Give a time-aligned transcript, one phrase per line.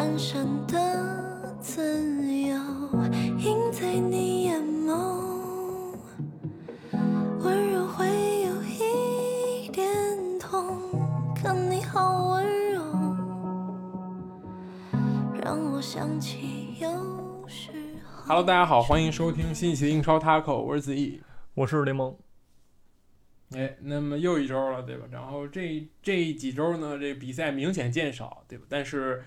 [0.00, 1.82] 光闪闪的自
[2.24, 2.56] 由，
[3.38, 5.94] 映在你眼眸，
[7.40, 8.06] 温柔会
[8.40, 9.86] 有一点
[10.38, 10.80] 痛，
[11.36, 12.80] 可你好温柔，
[15.44, 16.88] 让我想起有
[17.46, 17.70] 时
[18.02, 18.24] 候。
[18.26, 21.20] Hello，大家好，欢迎收听新一期的英超 Taco，我是子毅。
[21.52, 22.16] 我是雷蒙，
[23.50, 25.04] 哎，那么又一周了，对吧？
[25.10, 28.64] 然后这这几周呢，这比赛明显减少，对吧？
[28.66, 29.22] 但是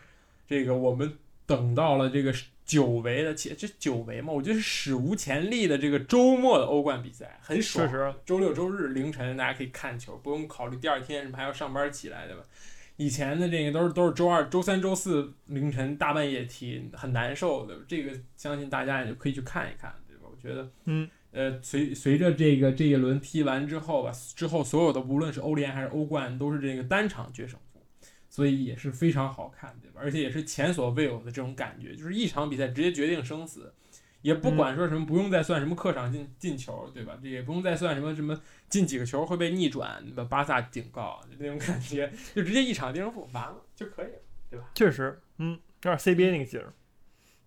[0.54, 1.12] 这个我们
[1.48, 2.32] 等到了这个
[2.64, 7.88] 久违的，且这久违嘛，我觉得是史无前例的这个周末的欧冠比赛，很爽。
[7.88, 12.44] 确实，周六周日凌晨大家可以看球，不用考虑第二天什么还要上班起来，对吧？
[12.98, 17.76] 以前的这个都是都是周二、周三、周四凌晨大半夜踢，很难受的。
[17.88, 20.28] 这个相信大家也就可以去看一看，对吧？
[20.32, 27.73] 我觉得，嗯，呃，随随着这个这一轮踢完之后吧，之后所有的无论是欧联还是欧冠，都是这个单场决胜负，
[28.34, 30.02] 所以也是非常好看，对吧？
[30.04, 33.72] 而且也是前所未有的这种感觉，就是一场比赛直接决定生死。
[34.24, 37.16] 也不管说什么，不用再算什么客场进进球，对吧？
[37.22, 40.24] 这也不用再算什么什么进几个球会被逆转，对吧？
[40.24, 45.52] 巴萨警告那种感觉，就直接一场定胜负，完了就可以了，对吧确实，嗯，
[45.84, 46.74] 有点 CBA 那个劲儿？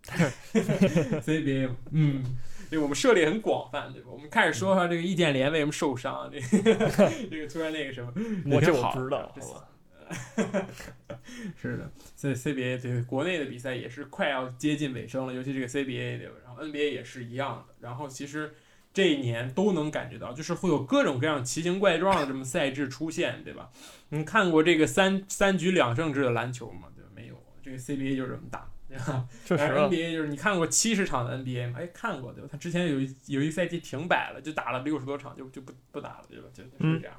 [1.19, 2.23] CBA，嗯，
[2.69, 4.07] 对，我们涉猎很广泛，对吧？
[4.09, 6.73] 我们开始说说这个易建联为什么受伤，这个
[7.29, 8.13] 这个突然那个什么，
[8.55, 9.67] 我这挺好我不知道，这好吧？
[11.61, 16.35] 是的，所以 CBA 对国内的比赛也是快要接近尾声了，尤其这个 CBA 对吧？
[16.45, 17.75] 然后 NBA 也是一样的。
[17.81, 18.53] 然后其实
[18.93, 23.69] 这一年都能感觉到，就是会有各种各样奇形怪状的这么赛制出现，对吧？
[24.09, 26.87] 你看过这个三三局两胜制的篮球吗？
[26.95, 27.09] 对吧？
[27.13, 29.27] 没有，这个 CBA 就是这么打，对吧？
[29.45, 31.79] 确实啊，NBA 就是你看过七十场的 NBA 吗？
[31.81, 32.47] 哎，看过对吧？
[32.51, 36.47] 他之前有一有一赛季停摆了，就打了六十多场，就就不不打了，对吧？
[36.53, 37.15] 就就是嗯这样。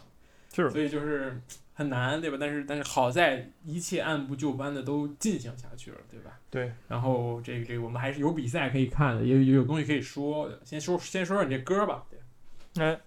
[0.65, 1.41] 是所以就是
[1.75, 2.37] 很难，对吧？
[2.41, 6.39] 但是但是好在一切按部就班的都进行下去了，对吧？
[6.51, 6.73] 对。
[6.89, 10.61] 然后这个这个我们还是有比赛可以看的，也有有东西可以说的。
[10.65, 12.85] 先说先说说你这歌吧，对。
[12.85, 13.01] 哎，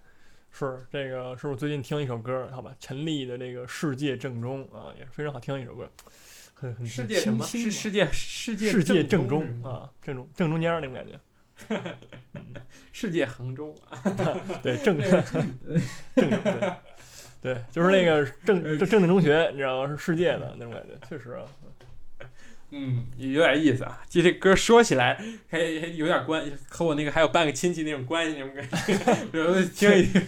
[0.50, 2.74] 是这个是我最近听一首歌，好吧？
[2.78, 5.90] 陈粒的这个《世界正中》啊，也是非常好听的一首歌，
[6.54, 7.44] 很很世界什么？
[7.44, 11.18] 是世界世界世界正宗宗，啊，正中正中间那种感觉，
[12.92, 13.98] 世界衡中啊。
[14.62, 15.10] 对正正
[16.14, 16.72] 正对
[17.42, 19.88] 对，就是那个 正正正正中学，你知道吗？
[19.90, 21.42] 是世界的那种感觉，确实啊，
[22.70, 24.00] 嗯，有点意思啊。
[24.08, 30.22] 其实这歌说起来还还有点关，和我那个还有半个亲戚那种关系那种感觉， 有的听一听。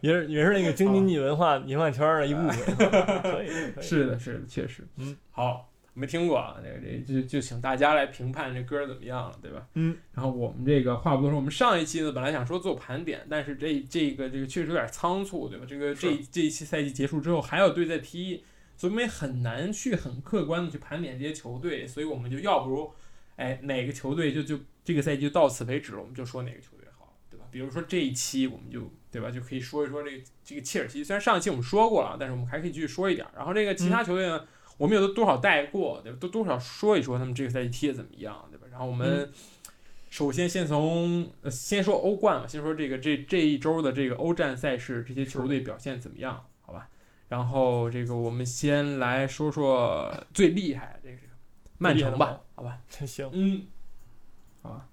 [0.00, 4.84] 也是也是那个京津冀文化文化圈的一部分，是的，是的，确实。
[4.96, 9.66] 嗯，好，没听过啊，这个这就就请大家来评判这歌怎么样了，对吧？
[9.74, 15.66] 嗯，然后我们这个话不多说，我们上一期呢本来想说做盘点，但是这这个这个确实有点仓促，对吧？
[15.68, 18.42] 这个这这一期赛季结束之后还有队在踢，
[18.76, 22.90] 所以我们也很难去很客观的去盘点这些球队，所以我们就要不如，
[23.36, 27.44] 哎，哪个球队就就这个赛季就到此为止了，我们就说哪个球队好，对吧？
[27.50, 33.32] 比如说这一期我们就对吧，就可以说一说这个这个切尔西，虽然上一期我们说过了，但是我们还可以继续说一点儿。
[33.36, 34.42] 然后这个其他球队呢？
[34.82, 36.18] 我们有的多少带过，对吧？
[36.20, 38.66] 都多少说一说他们这个赛季踢的怎么样，对吧？
[38.68, 39.30] 然后我们
[40.10, 46.46] 首先先从呃先说欧冠吧，先说这个这这一周的这个欧战赛事，这些球队表现怎么样？
[46.62, 46.88] 好吧。
[47.28, 51.28] 然后这个我们先来说说最厉害的这个
[51.78, 52.80] 曼城吧，好吧。
[52.88, 53.62] 行，嗯，
[54.62, 54.88] 好吧。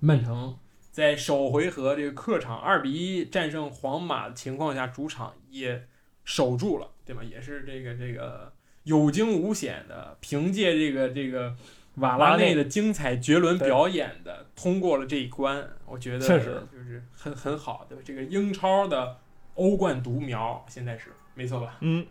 [0.00, 0.58] 曼城
[0.90, 5.86] 在首回合这个客场二比一战胜皇马的情况下，主场也
[6.24, 7.22] 守住了，对吧？
[7.22, 8.53] 也是这个这个
[8.84, 11.56] 有惊无险的，凭借这个这个
[11.96, 15.68] 瓦拉内的精彩绝伦表演的通过了这一关。
[15.86, 18.02] 我觉得确实就是很很好，对吧？
[18.04, 19.18] 这个英超的
[19.54, 21.76] 欧冠独苗现在是没错吧？
[21.80, 22.06] 嗯，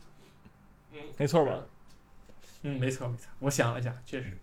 [0.92, 1.63] 嗯，没错吧？
[2.63, 4.38] 嗯，没错没错，我想了一下，确实。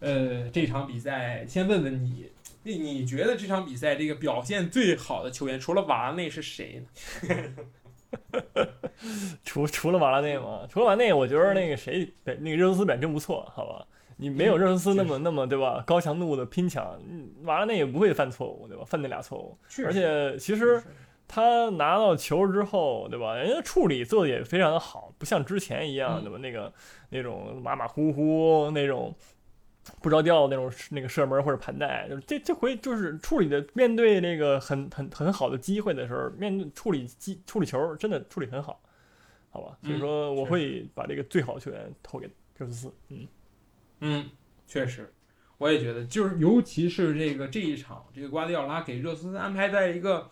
[0.00, 2.30] 呃，这场比赛先问问你，
[2.62, 6.86] 你你觉得这场比赛这个表现最好的球员，除了瓦拉内是谁呢？
[9.44, 13.86] 除除了瓦拉内嘛，除了瓦拉内，我觉得那个谁，那个热苏斯表现真不错，好吧？
[14.16, 15.82] 你没有热苏斯那么那么对吧？
[15.86, 18.84] 高强度的拼抢，嗯瓦拉内也不会犯错误，对吧？
[18.86, 20.82] 犯那俩错误，而且其实
[21.26, 23.34] 他拿到球之后，对吧？
[23.36, 26.38] 人家处理做的也非常的好，不像之前一样，嗯对吧？
[26.38, 26.72] 那个
[27.10, 29.14] 那种马马虎虎那种。
[30.00, 38.80] 不着调那种那个射门或者盘带，就是这这回就是处理的面对那个很很很好的机会的时候，面对处理机处理球真的处理很好，
[39.54, 39.78] 好吧？
[39.84, 42.28] 所以说我会把这个最好的球员投给
[42.58, 43.28] 热苏斯，嗯。
[44.00, 44.28] 嗯，
[44.66, 45.14] 确实，
[45.58, 50.28] 我也觉得，就是尤其是这个这一场，这个瓜迪奥拉给热苏斯安排在一个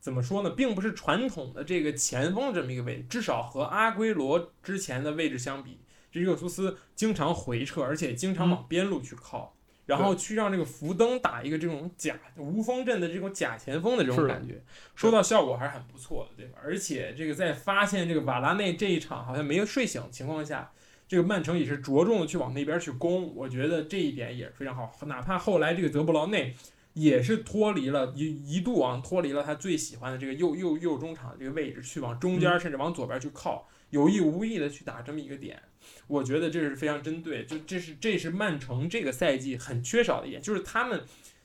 [0.00, 5.78] 怎么说呢，并不是传统的这个前锋这么一个位置，至少和阿圭罗之前的位置相比，
[6.10, 9.56] 这热苏斯经常回撤，而且经常往边路去靠，
[9.86, 14.62] 然后去让这个福登打一个这种假无锋阵的这种假前锋的这种感觉，
[14.94, 16.58] 收到效果还是很不错的，对吧？
[16.62, 20.72] 而且这个在发现这个瓦拉内这一场好像没有睡醒的情况下，
[21.06, 24.90] 这个曼城也是着重的去往那边去攻，我觉得这一点也是非常好。
[25.06, 26.54] 哪怕后来这个德布劳内
[26.94, 35.60] 也是脱离了一一度啊脱离了他最喜欢的这个右右右中场的这个位置，去往中间甚至往左边去靠，有意无意的去打这么一个点。
[36.06, 41.00] 我觉得这是非常针对，就这是这是曼城这个赛季很缺少的一点，就是他们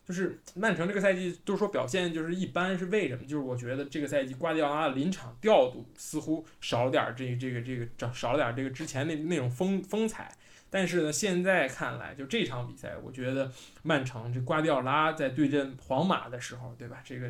[0.06, 3.23] 就是曼城这个赛季都说表现就是一般，是为什么？
[3.23, 10.31] 就是我觉得这个赛季瓜迪奥拉的临场调度似乎少了点儿这这个这个少少了点儿这个之前那那种风风采。
[10.71, 13.51] 但是呢，现在看来，就这场比赛，我觉得
[13.81, 17.01] 曼城这瓜迪奥拉在对阵皇马的时候，对吧？
[17.03, 17.27] 这个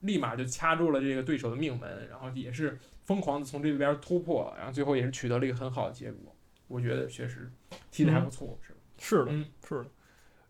[0.00, 6.35] 立马就掐住了这个对手的命门，然后也是疯狂的从这边突破，然后最后也是取得了一个很好的结果。
[6.68, 7.50] 我觉得确实
[7.90, 8.74] 踢得还不错，是？
[8.98, 9.86] 是的，嗯是的。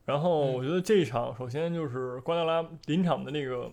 [0.04, 3.70] 然后嗯我觉得这一场，首先就是瓜迪奥拉临场的那个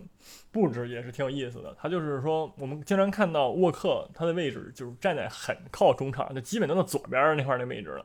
[0.50, 1.72] 布置也是挺有意思的。
[1.78, 8.04] 他就是说，我们经常看到沃克他的位置就是站在很靠中场，就基本都在左边那块儿那位置了。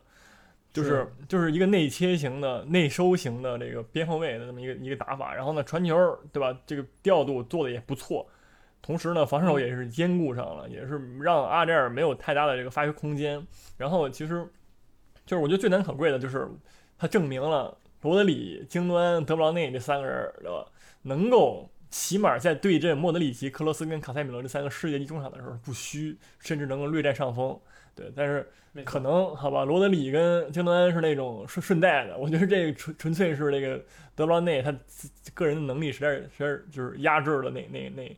[0.71, 5.97] 就是是就是一个内切型的、内收型的这个边后卫的这么一个一个打法，然后呢传球
[6.31, 6.55] 对吧？
[6.67, 8.29] 这个调度做的也不错，
[8.81, 13.45] 同时呢防守也是兼顾上了，也是让阿扎尔没有太大的这个发挥空间。
[13.77, 14.47] 然后其实
[15.25, 16.47] 就是我觉得最难可贵的就是
[16.97, 20.65] 他证明了罗德里、京端、德布劳内这三个人对吧，
[21.03, 27.59] 能够起码在对阵莫德里奇、克罗斯跟卡塞米罗这三个世界级中场的时候不虚，甚至能够略占上风。
[27.95, 28.47] 对，但是
[28.85, 33.77] 可能好吧，罗德里跟京端是那种顺顺带的，我觉得这个纯纯粹是那个
[34.15, 34.73] 德布劳内他
[35.33, 38.17] 个人的能力实在是实在是就是压制了那那那，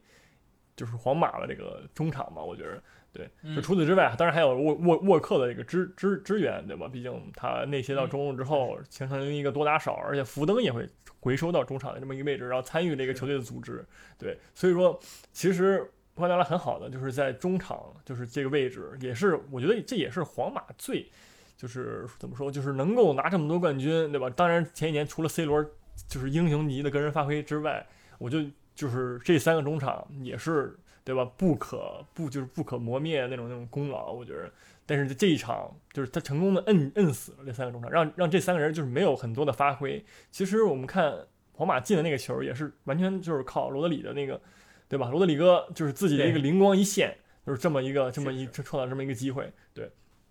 [0.76, 2.82] 就是皇马的这个中场嘛，我觉得。
[3.14, 6.88] 对，嗯就除此之外，当然还有沃沃沃克的这个支支支援，对吧？
[6.88, 10.88] 毕竟他内切到中路之后，形成了一个多打少，而且福登也会
[11.20, 13.86] 回收到中场的这么一个位置，然后参与这个球队的组织。
[14.18, 14.98] 对，所以说
[15.34, 21.06] 其实瓜迪奥拉很好的就是在中场，就是这个位置，也是我觉得这也是皇马最
[21.58, 24.30] 就是怎么说，就是能够拿这么多冠军，对吧？
[24.30, 25.62] 当然前几年除了 C 罗
[26.08, 27.86] 就是英雄级的个人发挥之外，
[28.20, 28.40] 我就
[28.76, 31.26] 就是这三个中场也是对吧？
[31.38, 34.52] 不可不就是不可磨灭那种那种功劳，我觉得。
[34.84, 40.04] 但是这一场就是他成功的摁摁死了这三个中场，让让这三个人就是没有很多的发挥。
[40.32, 41.16] 其实我们看
[41.54, 44.42] 皇马进的那个球也是完全就是靠罗德里的那个，
[44.90, 45.10] 对吧？
[45.10, 47.16] 罗德里哥就是自己的一个灵光一现，
[47.46, 49.50] 就是这么一个这么是一创造这么一个机会。
[49.74, 49.90] 对，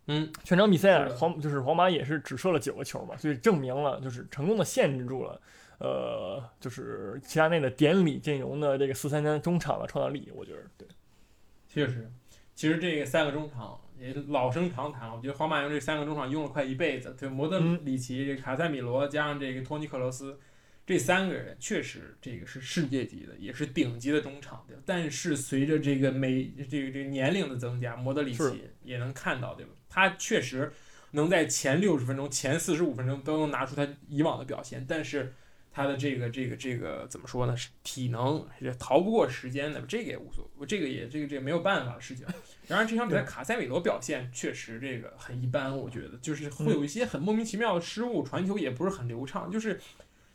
[0.08, 5.40] 嗯，全场比赛皇就是皇马也是只射了九个球嘛，所以证明了就是成功的限制住了。
[5.80, 10.86] 呃，就是齐达内的典礼阵容的这个四三三中场的创造力，我觉得对，
[11.66, 12.12] 确实，
[12.54, 15.16] 其实这个三个中场也老生常谈了。
[15.16, 20.38] 我觉得皇马用这三个中场用了快一辈子，对摩德嗯里奇、这个卡塞米罗加上这个托尼克罗斯，
[20.84, 24.82] 这三个人确实这个是世界级的，也是顶级的中场，对吧？
[24.84, 29.72] 但是随着这个每这个这个年龄的增加，摩德里奇也能看到，对吧？
[29.88, 30.70] 他确实
[31.12, 35.32] 能在前六十分钟、前四十五分钟都能拿出他以往的表现，但是。
[35.72, 37.56] 他的这个这个这个怎么说呢？
[37.56, 42.26] 是体能也逃不过时间的，这个也无所谓，这个也这个这个没有办法的事情。
[42.66, 49.80] 然而这场比赛卡塞米罗表现确实这个很一般，我觉得就是会有一些很莫名其妙的失误，传球也不是很流畅，就是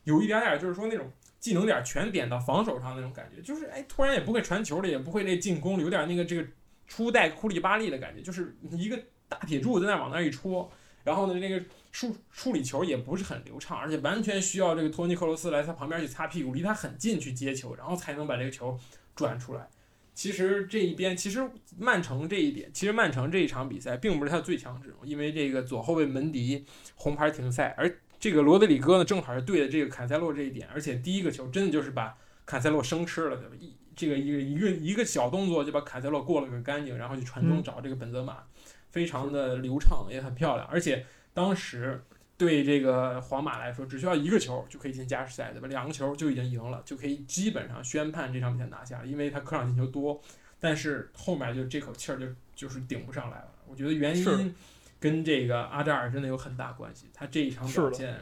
[0.06, 6.48] 有一点点就是说那种技能点全点到防守上那种感觉，就是哎突然也不会传球了，也不会那进攻了，有点那个这个
[6.88, 10.72] 初代库里巴利的感觉，就是一个大铁柱在那往那儿一戳，
[11.04, 11.62] 然后呢那个。
[11.96, 18.78] 处处理球也不是很流畅，而且完全需要这个托尼克罗斯来他旁边去擦屁股，离他很近去接球，然后才能把这个球
[19.16, 19.70] 转出来。
[20.14, 33.56] 其实这一边，其实曼城这一点，其实曼城这一场比赛并不是他最强阵容，因为这个左后卫门迪红牌停赛，而这个罗德里戈呢正好是对的这个坎塞洛这一点，而且第一个球真的就是把坎塞洛生吃了，对吧？
[33.58, 38.44] 一这个一个一个一个小动作就把坎塞洛过了个干净，然后就传中找这个本泽马，
[38.92, 41.06] 非常的流畅，也很漂亮，而且。
[41.36, 42.01] 当时
[42.38, 45.68] 对这个皇马来说，只需要一个球就可以进加时赛，对吧？
[45.68, 50.20] 两个球就已经赢了，就可以基本上宣判这场比赛拿下了，因为他客场进球多。
[50.60, 52.25] 但是后面就这口气儿就
[52.56, 53.54] 就是顶不上来了。
[53.68, 54.56] 我觉得原因
[55.00, 57.08] 跟这个阿扎尔真的有很大关系。
[57.13, 58.18] 他这一场表是现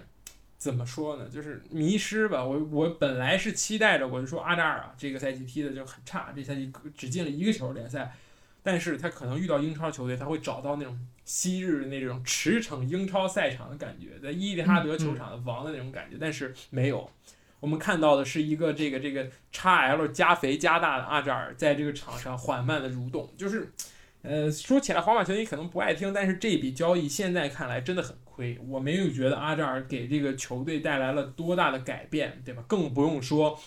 [0.57, 1.29] 怎么说呢？
[1.29, 2.43] 就是迷失吧。
[2.43, 8.11] 我我本来是期待着，我就说阿扎尔啊，这个赛季踢的就很差，这赛季只进了一个球联赛。
[8.63, 16.17] 但是他可能遇到英超球队，他会找到那种昔日那种驰骋英超赛场的感觉，在伊蒂哈德球场的王的那种感觉。
[16.19, 17.09] 但是没有，
[17.59, 23.71] 我们看到的是一个这个这个叉 L 加肥加大的阿扎尔在这个场上缓慢的蠕动，就是
[24.21, 28.57] 呃，说起来皇马球迷可能不爱听，但是这笔交易现在看来真的很亏。
[28.69, 32.63] 我没有觉得阿扎尔给这个球队带来了多大的改变，对吧？
[32.65, 33.59] 更不用说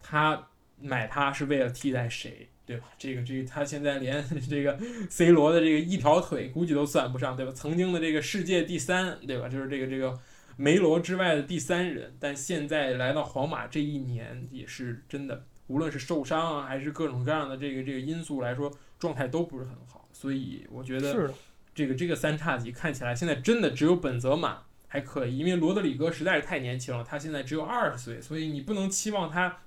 [0.00, 0.48] 他
[0.80, 2.84] 买他是为了替代谁，对吧？
[2.98, 7.52] 这个这个他现在连 这个 C 罗的这个一条腿估计都算不上，对吧？
[7.54, 9.48] 曾经的这个世界第三，对吧？
[9.48, 10.20] 就是这个这个
[10.58, 20.06] 梅罗之外的第三人，但现在来到皇马这一年也是真的，无论是受伤啊，还是各种各样的这个这个因素来说，状态都不是很好。
[20.12, 21.30] 所以我觉得是，
[21.74, 29.58] 这个这个三叉戟看起来现在真的只有本泽马还可以，因为罗德里戈实在是太年轻了，他现在只有二十岁，所以你不能期望他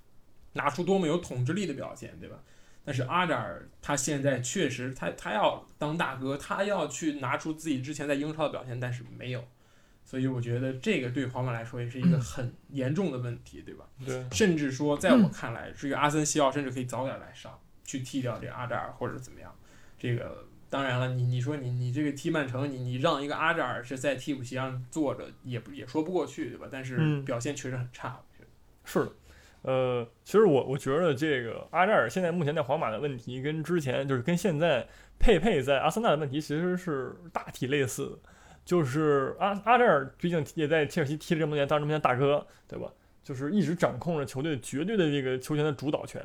[0.54, 2.38] 拿出多么有统治力的表现，对吧？
[2.84, 9.48] 但是阿扎尔他现在确实他他要当大哥，他要去拿出自己之前在英超的表现，但是没有，
[10.04, 13.86] 所以我觉得这个对皇马来说也是一个很严重的问题，对吧？
[14.06, 19.54] 对，甚至说，在我看来，这个阿森西奥甚至可以早点来上，去替掉这个阿扎尔或者怎么样。
[19.98, 26.68] 这个当然了，你你说你你这个踢曼城，你你让一个阿扎尔是在替补席上坐着，也不也说不过去，对吧？
[26.72, 28.50] 但是嗯表现确实很差，我觉得。
[28.84, 29.16] 是的。
[29.64, 34.88] 呃，其实我我觉得这个阿扎尔现在目前在皇马的问题，跟之前就是跟现在
[35.20, 38.18] 佩佩在阿森纳的问题其实是大体类似的。
[38.64, 42.88] 就是阿阿扎尔毕竟也在切尔西踢了这么多年，当这么多年大哥，对吧？
[43.24, 46.24] 就是一直掌控着球队绝对的这个球权的主导权。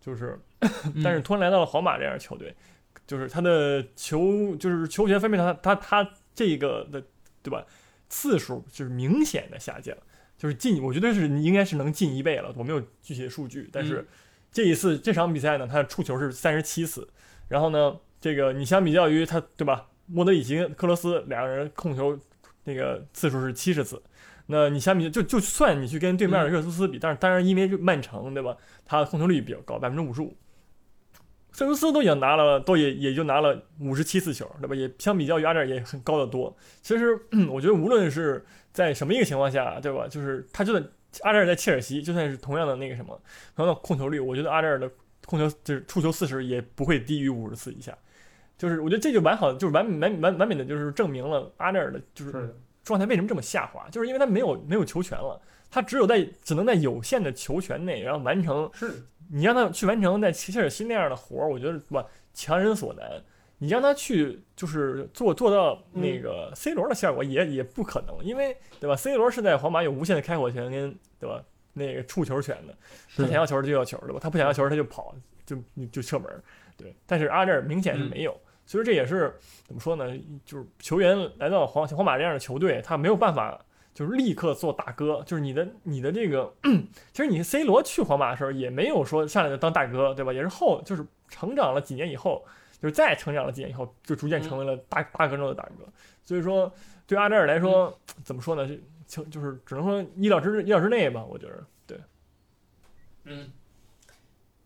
[0.00, 0.38] 就是，
[1.02, 2.54] 但是突然来到了皇马这样的球队，
[3.06, 7.02] 就是他的球就是球权分配他他他这个的
[7.42, 7.64] 对吧
[8.08, 9.96] 次数就是明显的下降。
[10.38, 12.52] 就是进，我觉得是应该是能进一倍了。
[12.56, 14.06] 我没有具体的数据，但是
[14.52, 17.08] 这一次这场比赛呢，他的触球是三十七次，
[17.48, 19.86] 然后呢，这个你相比较于他，对吧？
[20.06, 22.18] 莫德里奇、跟克罗斯两个人控球
[22.64, 24.00] 那个次数是七十次，
[24.46, 30.36] 那你相比就就算你去跟对面的热苏斯比，但是当然因为曼城对吧，他的控球率比较高，百分之五十五。
[31.64, 34.74] 热苏斯都已经拿了，都也也就拿了五十七次球，对吧？
[34.74, 36.54] 也相比较于阿扎尔也很高的多。
[36.82, 37.18] 其实
[37.50, 40.06] 我觉得无论是在什么一个情况下，对吧？
[40.06, 40.82] 就是他就算
[41.22, 43.18] 阿扎尔在切尔西，就算是同样的那个什么，
[43.54, 44.90] 同样的控球率，我觉得阿扎尔的
[45.24, 47.96] 控球就是触球四十也不会低于五十次以下。
[48.58, 58.94] 就是我觉得这就完好，就是完完完完美的就是证明了阿扎尔的就是状态为什么这么下滑，就是因为他没有没有球权了，他只有在只能在有限的球权内，然后完成是的，
[59.28, 63.10] 你让他去完成在切尔西那样的活儿，我觉得哇强人所难。
[63.58, 71.42] 你让他去就是做做到那个 C 罗的效果也也不可能，因为对吧？C 罗是在皇马有无限的开火权跟对吧
[71.72, 72.76] 那个触球权的，
[73.16, 74.18] 他想要球就要球对吧？
[74.20, 75.14] 他不想要球他就跑
[75.46, 75.56] 就
[75.90, 76.30] 就射门，
[76.76, 76.94] 对。
[77.06, 80.14] 但是阿扎尔明显是没有，所以说这也是怎么说呢？
[80.44, 83.58] 就是球员来到皇皇马这样的球队，他没有办法。
[83.96, 86.52] 就是立刻做大哥，就是你的你的这个，
[87.14, 90.34] 其实你 C 罗去皇马的时候也没有说上来就当大哥，对吧？
[90.34, 92.44] 也是后就是成长了几年以后，
[92.78, 95.90] 就是再成长了几年以后，就逐渐成为了大大哥中的大哥。
[96.22, 96.70] 所以说，
[97.06, 98.68] 对阿扎尔来说， 怎么说呢？
[99.06, 101.64] 就就是只能说意料之意料之内吧，我觉得。
[101.86, 101.98] 对，
[103.24, 103.50] 嗯，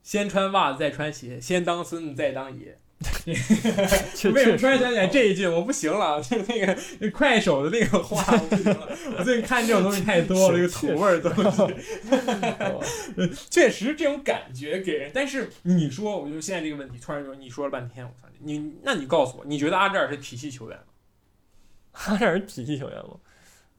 [0.02, 2.76] 先穿袜子再穿鞋，先当孙子再当爷。
[4.14, 5.46] 确为什么突然想起来这一句？
[5.46, 8.88] 我不行了，就那个那快手的那个话，我不行了。
[9.18, 11.62] 我最近看这种东西太多了， 这个土味儿东西，
[12.60, 12.82] 哦
[13.48, 15.10] 确实这种感觉给人。
[15.14, 20.84] 但是你说，我就现在这个问题，突然就你说了半天，我操你，那你告诉我，你觉得阿扎尔是体系球员吗？
[21.92, 23.16] 阿扎尔是体系球员吗？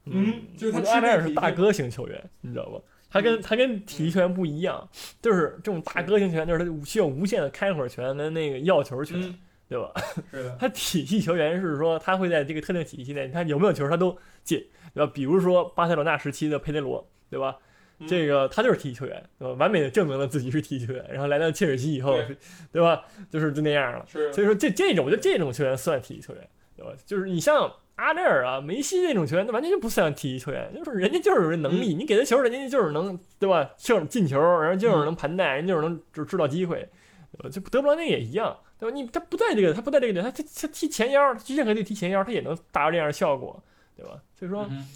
[0.06, 2.80] 嗯就是他阿扎尔是大哥型球员，你知道吧？
[3.12, 4.88] 他跟他跟体育球员不一样，
[5.22, 9.38] 就是这种大哥型球员，就是他需要无限的开火权跟那个要球权，嗯，
[9.68, 9.92] 对吧？
[10.32, 15.12] 是的，他体系球员是说他会在这个特定体系内，他有没有球他都进，对吧？
[15.14, 17.58] 比如说巴塞罗那时期的佩德罗，对吧？
[17.60, 19.54] 嗯这个他就是体育球员，对吧？
[19.60, 22.36] 完美的证明了自己是体育球员，然后来到切尔西以后对，
[22.72, 23.04] 对吧？
[23.30, 24.04] 就是就那样了。
[24.12, 26.92] 是所以说这这种，我觉得这种球员算体育球员，对吧？
[27.06, 33.70] 就是你像阿扎尔啊、梅西这种球员，那完全就不算体育球员，就是人家就是有能力，你给他球，人家就是能，对吧？
[33.78, 36.90] 射进球，然后就是能盘带，人就是能就是制造机会，
[37.32, 37.50] 对吧？
[37.50, 38.96] 就德布劳内也一样，对吧？
[38.96, 43.62] 你他不在这个，他不在这个点，他他他踢前腰，他去任何地踢前腰，他也能达到这样的效果，
[43.96, 44.20] 对吧？
[44.34, 44.88] 所以说，嗯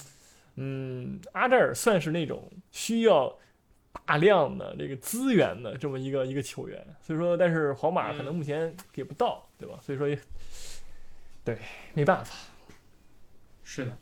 [0.56, 3.38] 嗯，阿扎尔算是那种需要
[4.06, 9.78] 大量的这个资源的这么一个一个球员，所以说，但是皇马可能目前给不到，对吧？
[9.82, 10.18] 所以说也，
[11.44, 11.58] 对，
[11.94, 12.36] 没办法。
[13.66, 13.98] 是的。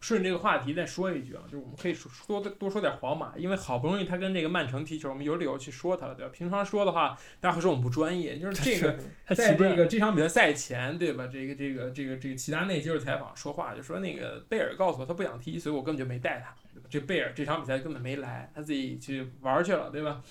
[0.00, 2.08] 顺着这个话题再说一句啊，就是我们可以说
[2.40, 6.30] 多多说点皇马，因为好不容易他跟这个曼城踢球，我们有理由去说他了，对吧？
[6.32, 8.96] 平常说的话，大家会说我们不专业，就是这个
[9.26, 11.26] 太 在这个这场比赛赛前，对吧？
[11.26, 16.54] 这个这个这个这个齐达内接受采访说话，就说那个贝尔告诉我他不想踢，所以我根本就没带他。
[16.88, 20.22] 这贝尔这场比赛根本没来，他自己去玩去了，对吧？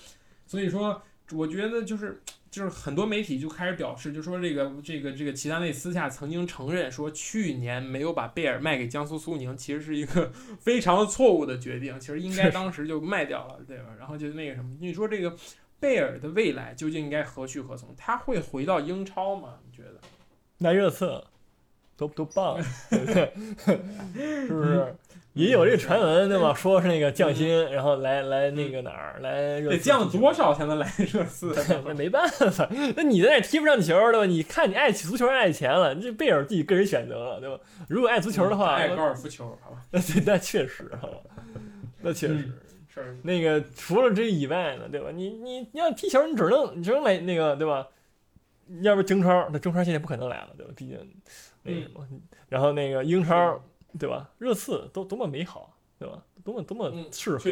[0.46, 2.20] 所以说我觉得就是
[2.50, 13.94] 就是很多媒体就开始表示，就说这个这个这个齐达内私下曾经承认说，去年没有把贝尔卖给江苏苏宁，其实是一个 非常错误的决定，其实应该当时就卖掉了，对吧？
[13.98, 15.36] 然后就那个什么，你说这个
[15.78, 17.94] 贝尔的未来究竟应该何去何从？
[17.96, 19.58] 他会回到英超吗？
[19.66, 20.00] 你觉得？
[20.58, 21.22] 那热刺
[21.96, 22.96] 多多棒， 是
[24.48, 24.94] 不是？
[25.34, 26.52] 也有这个传闻，对吧？
[26.54, 31.54] 说是那个降薪，然后来来那个哪儿来热刺得降多少才能来热刺？
[31.86, 34.26] 那 没办法，那你在那踢不上球，对吧？
[34.26, 37.58] 你看你爱足球爱钱了，这贝尔自己个人选择了，对吧？
[37.88, 39.78] 如果爱足球的话，爱高尔夫球，好吧？
[39.92, 41.18] 那，那确实，好吧？
[42.00, 42.50] 那确实。
[42.90, 45.10] 是那个除了这以外呢，对吧？
[45.14, 47.86] 你你你要踢球，你只能你只能来那个，对吧？
[48.82, 50.72] 要不中超，那中超现在不可能来了，对吧？
[50.76, 50.98] 毕竟
[51.62, 52.04] 那什么，
[52.48, 53.62] 然后那个英超，
[53.98, 54.30] 对吧？
[54.38, 56.22] 热刺都多么美好，对吧？
[56.44, 57.50] 多么多么适合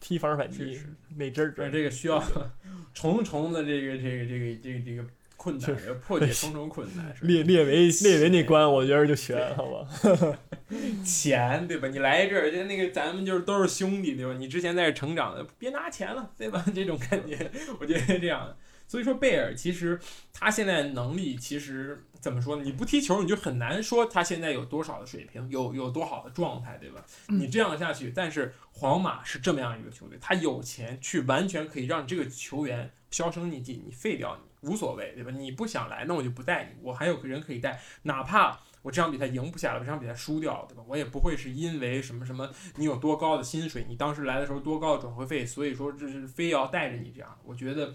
[0.00, 0.80] 踢防守反击，
[1.16, 1.68] 美滋滋。
[1.72, 2.22] 这个需要
[2.94, 5.04] 重重的这个这个这个这个这个
[5.36, 7.14] 困难，要破解重重困难。
[7.22, 10.38] 列列为列为那关，我觉得就悬，好吧？
[11.04, 11.88] 钱对吧？
[11.88, 14.34] 你来这儿，就那个咱们就是都是兄弟对吧？
[14.38, 16.64] 你之前在这成长的，别拿钱了对吧？
[16.74, 18.56] 这种感觉，我觉得这样。
[18.88, 20.00] 所以说贝尔其实
[20.32, 22.64] 他现在能力其实怎么说呢？
[22.64, 27.04] 你不踢球，你就很难说他现在有多少的水平，有有多好的状态，对吧？
[27.28, 35.30] 你这样下去，但是皇马是这么样一个球队，他有钱去完全可以让这个球员销声匿迹，你废掉你无所谓，对吧？
[35.30, 38.58] 你不想来，那我就不带你，我还有个人可以带，哪怕。
[38.82, 40.82] 我这场比赛赢不下来，这场比赛输掉了，对吧？
[40.86, 47.38] 我也不会是因为什么什么你有多高的薪水，你当时来的时候多高的转会费，所以说这是非要带着你这样。
[47.44, 47.92] 我觉得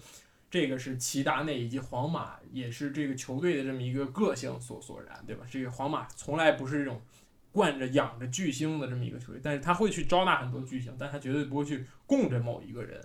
[0.54, 5.44] 这个是齐达内以及皇马也是这个球队的这么一个个性所所然，对吧？
[5.50, 7.02] 这个皇马从来不是这种
[7.50, 13.00] 惯着养着巨星的这么一个球队，但是他会去招纳很多巨星，但他绝对不会去供着某一个人。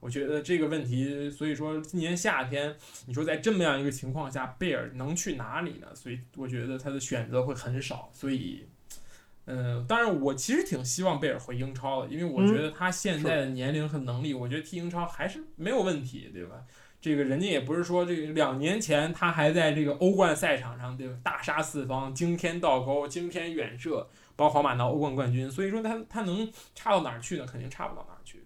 [0.00, 5.94] 我觉得这个问题，所以说今年夏天，你说在这么样一个情况下，贝尔能去哪里呢？
[5.94, 8.08] 所以我觉得他的选择会很少。
[8.14, 8.66] 所以，
[9.44, 16.64] 嗯，当然我其实挺希望贝尔回英超的，因为我觉得他现在的年龄和能力，我觉得踢英超还是没有问题，对吧？
[17.04, 21.06] 这个人家也不是说这个两年前他还在这个欧冠赛场上，对？
[21.22, 25.50] 大杀四方，惊天倒钩，惊天远射，帮皇马拿欧冠冠军。
[25.50, 27.44] 所以说他他能差到哪儿去呢？
[27.44, 28.42] 肯定差不到哪儿去。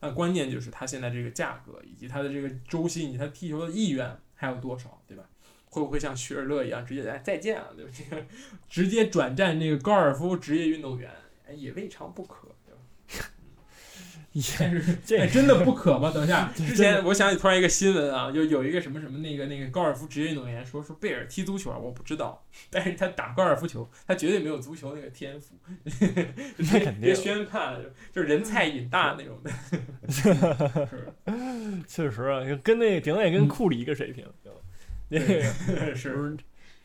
[0.00, 5.24] 但关键就是他现在这个价格，以及他的这个周薪，以及他踢球的意愿还有多少，对吧？
[5.66, 7.90] 会不会像许尔勒一样直接来再见了，对吧？
[7.94, 8.24] 这个
[8.70, 11.10] 直接转战这个高尔夫职业运动员，
[11.46, 12.47] 哎，也未尝不可。
[15.04, 16.10] 这真的不可吗？
[16.12, 25.54] 等一下， 之前我想起突然一个新闻啊，就有一个什么什么那个那个高尔夫职业运动员说说贝尔踢足球，我不知道，但是他打高尔夫球，他绝对没有足球那个天赋，
[26.56, 27.80] 那肯 定别宣判，
[28.12, 29.50] 就是人菜瘾大那种的。
[31.88, 34.24] 确实啊，跟那个顶多也跟库里一个水平，
[35.08, 36.36] 那个是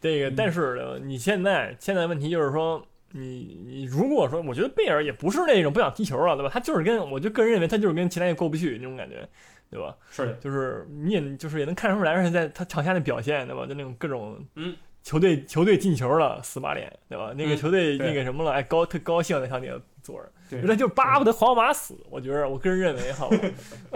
[0.02, 2.86] 这个，但是你现在现在问题就是说。
[3.16, 6.50] 你你如果说，我觉得贝尔也不是那种不想踢球了，对吧？
[6.52, 9.30] 他就是跟我就个人认为，他就是跟其他人过不去那种感觉，
[9.70, 9.96] 对吧？
[10.10, 13.68] 是，就是你也就是也能看出来，而且在他场下的表现，对吧？
[13.68, 17.32] 就那种各种嗯，球队球队进球了，死马脸，对吧？
[17.38, 23.38] 那个球队那个什么了，哎，高特高兴的上面坐着，对，他就巴不得皇马死，我觉得我个人认为，好吧。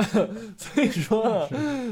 [0.58, 1.50] 所以说，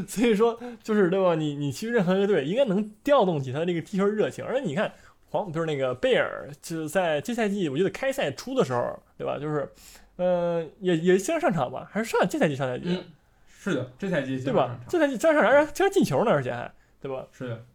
[0.08, 1.34] 所以说就是对吧？
[1.34, 4.94] 你你去任何一个队，应该能调动起他这个踢球热情，而且你看。
[5.30, 9.38] 黄就是那个贝尔，就是在这赛季，我记得开赛初的时候，对吧？
[9.38, 9.70] 就是，
[10.16, 13.04] 呃，也也经常上场吧，还是上这赛季上赛季？
[13.48, 14.80] 是的，这赛季对吧？
[14.88, 17.26] 这赛季经常上场，而且经常进球呢，而且还对吧？
[17.32, 17.66] 是的，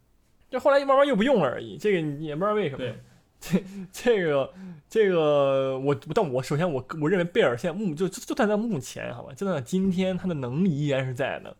[0.48, 2.78] 这后来慢慢又不用了而已，这个也不知道为什么。
[2.78, 2.94] 对，
[3.40, 4.52] 这这个
[4.88, 11.54] 这个我，但我首先我我认为贝尔现在目就就算在目前，好吧，就算今天，他的能力依然是在的，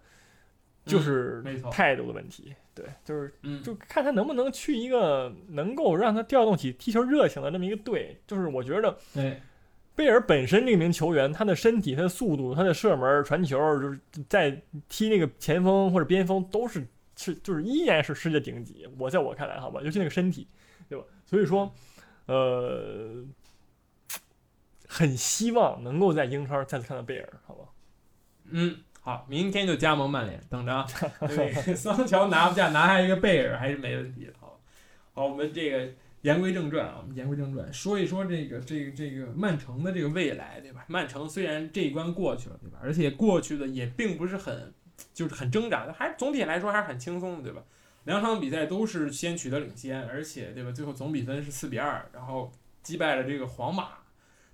[0.87, 2.55] 就是态度的问题。
[2.81, 8.19] 对，就是，就看他能不能去一个能够让他调动起踢球热情的那么一个队。
[8.27, 8.97] 就是我觉得，
[9.95, 18.89] 贝尔本身这名球员，他的身体、他的速度、他的射门、传球，就是在踢那个前锋或者边锋，都是是就是依然是世界顶级。
[18.99, 20.49] 我在我看来，好吧，尤其那个身体，
[20.89, 21.05] 对吧？
[21.27, 21.71] 所以说，
[22.27, 23.23] 呃，
[24.89, 27.65] 很希望能够在英超再次看到贝尔，好吧？
[28.49, 28.79] 嗯。
[29.03, 30.87] 好，明天就加盟曼联，等着。
[31.27, 34.33] 对，桑乔拿不下，拿下一个贝尔还是没问题的。
[34.39, 34.61] 好，
[35.15, 35.89] 好，我们这个
[36.21, 40.85] 言归正传啊，我们言归正传，说一说这个这个这个曼城的这个未来，对吧？
[40.87, 42.79] 曼城虽然这一关过去了，对吧？
[42.83, 44.73] 而且过去的也并不是很，
[45.15, 47.63] 就是很挣扎的，还总体来说还是很轻松的，对吧？
[48.05, 50.71] 两场比赛都是先取得领先，而且对吧？
[50.71, 54.00] 最后总比分是四比二，然后击败了这个皇马。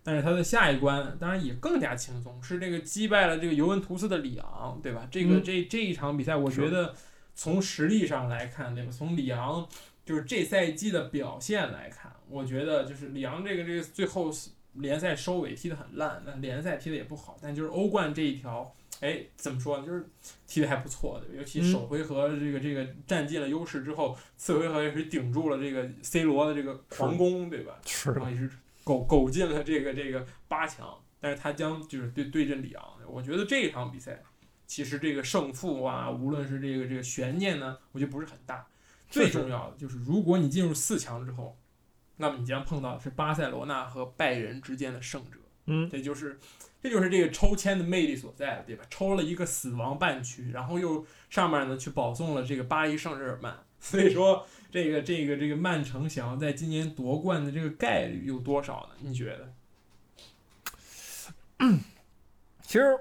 [0.06, 5.08] 但是他的下一关当然也更加轻松，是这个击败了这个尤文图斯的里昂，对吧？
[5.10, 6.94] 这个、嗯这这一场比赛，我觉得
[7.34, 8.92] 从实力上来看，对吧？
[8.92, 9.68] 从里昂
[10.04, 14.30] 就是这赛季的表现来看，我觉得就是里昂这个这个最后
[14.74, 19.84] 联赛收尾踢得很烂，那联赛踢得也不好，但就是欧冠这一条，哎，怎么说呢？
[19.84, 20.08] 就是
[20.46, 27.76] 踢得还不错的，尤其嗯首回合这个这个占尽了优势之后，次回合也是顶住了这个 C 罗的这个狂攻，对吧？
[27.84, 28.48] 是然后也是
[28.86, 34.22] 苟苟进了这个这个八强，但是他将就是对对阵里昂，我觉得这一场比赛
[34.64, 38.64] 其实这个胜负啊，无论是这个这个悬念呢，我觉得不是很大。
[39.10, 41.58] 最重要的就是，如果你进入四强之后，
[42.18, 46.38] 那么你将碰到的是巴塞罗那和拜仁之间的胜者，嗯，这就是
[46.80, 48.84] 这就是这个抽签的魅力所在了，对吧？
[48.88, 58.96] 抽了一个死亡半区，然后又上面呢去保送了这个巴黎圣日耳曼， 所以说这个这个这个曼城想要在今年夺冠的这个概率有多少呢？
[59.00, 59.48] 你觉得？
[62.62, 62.98] 其实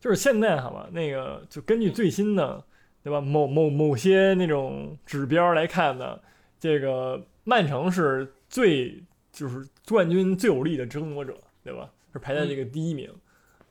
[0.00, 2.64] 就是现在好吧，那个就根据最新的
[3.02, 6.18] 对吧某某某些那种指标来看呢，
[6.60, 11.90] 这个曼城是最就是冠军最有力的争夺者，对吧？
[12.12, 13.12] 是排在这个第一名。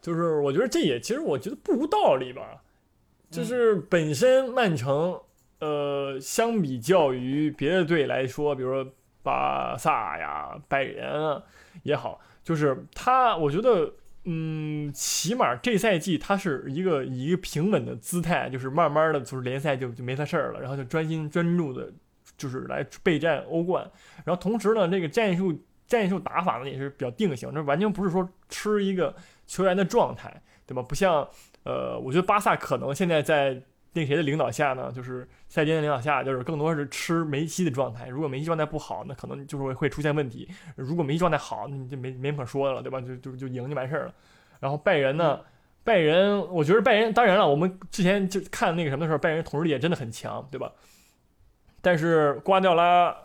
[0.02, 2.62] 就是我觉得这也其实我觉得不无道理吧，
[3.30, 5.20] 就是本身曼城
[5.62, 8.92] 呃相比较于别的队来说，比如说
[9.24, 11.42] 巴萨呀、拜仁啊
[11.84, 13.94] 也好，就是他我觉得。
[14.24, 21.92] 嗯，起码这赛季他是一个以一个平稳的姿态，就是慢慢的就是联赛就就没他事儿了，然后就专心专注的，
[22.38, 23.84] 就是来备战欧冠。
[24.24, 29.16] 然后同时呢，这个战术战术打法呢也是比较定型，这完全不是说吃一个
[29.48, 30.32] 球员的状态，
[30.68, 30.84] 对吧？
[30.84, 31.28] 不像
[31.64, 33.60] 呃，我觉得巴萨可能现在在
[33.94, 38.08] 那谁的领导下呢，就是塞监的领导下，就是更多是吃梅西的状态。
[38.08, 43.02] 如果梅西状态不好，那可能就是会会出现问题；如果梅西状态好，那你就没没可说的了，对吧？
[43.02, 44.14] 就就就赢就完事儿了。
[44.60, 45.42] 然后拜仁呢，
[45.84, 50.72] 拜仁，我觉得拜仁，当然了，我们之前就看那个什么的时候，拜仁统治力也真的很强，对吧？
[51.82, 53.16] 但是瓜迪奥拉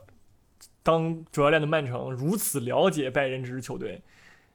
[0.82, 4.02] 当主教练的曼城如此了解拜仁这支球队，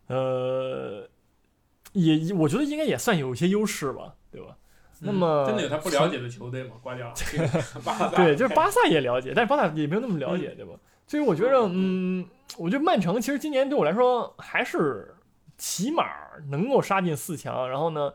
[0.07, 1.07] 呃，
[1.93, 4.57] 也我觉得应该也算有一些优势吧，对吧？
[5.03, 6.75] 那么嗯真的有他不了解的球队吗？
[6.83, 7.15] 瓜迪奥拉，
[7.83, 10.73] 巴萨 对，就是巴萨也了解，但是巴萨也没有那么了解，对吧？
[11.07, 12.25] 所以我觉得，嗯，
[12.57, 15.13] 我觉得曼城其实今年对我来说还是
[15.57, 16.05] 起码
[16.49, 18.13] 能够杀进四强，然后呢，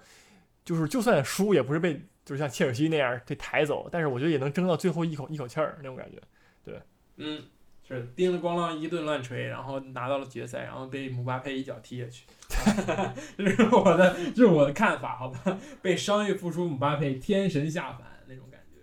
[0.65, 6.19] 就是就算输也不是被就是像切尔西那样被抬走，但是我觉得也能争到最后一口一口气儿那种感觉。
[6.65, 6.81] 对
[7.17, 7.43] 嗯，
[7.89, 12.25] 是叮了咣啷一顿乱锤，然后拿到了决赛，然后被姆巴佩一脚踢下去，
[13.39, 15.59] 这是我的，这是我的看法，好吧？
[15.81, 18.81] 被伤愈复出姆巴佩天神下凡那种感觉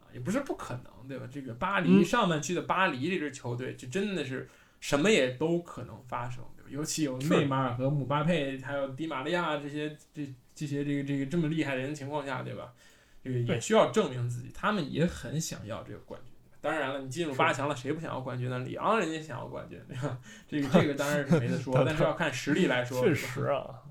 [0.00, 1.28] 啊，也不是不可能，对吧？
[1.32, 6.68] 这个巴黎、嗯上半区的巴黎这支球队，就真的是什么也都可能发生，对吧？
[6.70, 12.72] 尤其有内马尔和姆巴佩，还有迪玛利亚这些这这些这个这个这么厉害的人的情况下，对吧？
[13.24, 16.33] 这个也需要证明自己，他们也很想要这个冠军。
[16.64, 18.58] 当然了，你进入八强了，谁不想要冠军呢？
[18.60, 20.18] 里昂人家想要冠军，对吧？
[20.48, 23.82] 这个这个当然是没得说， 但是要看实力来说，确实啊，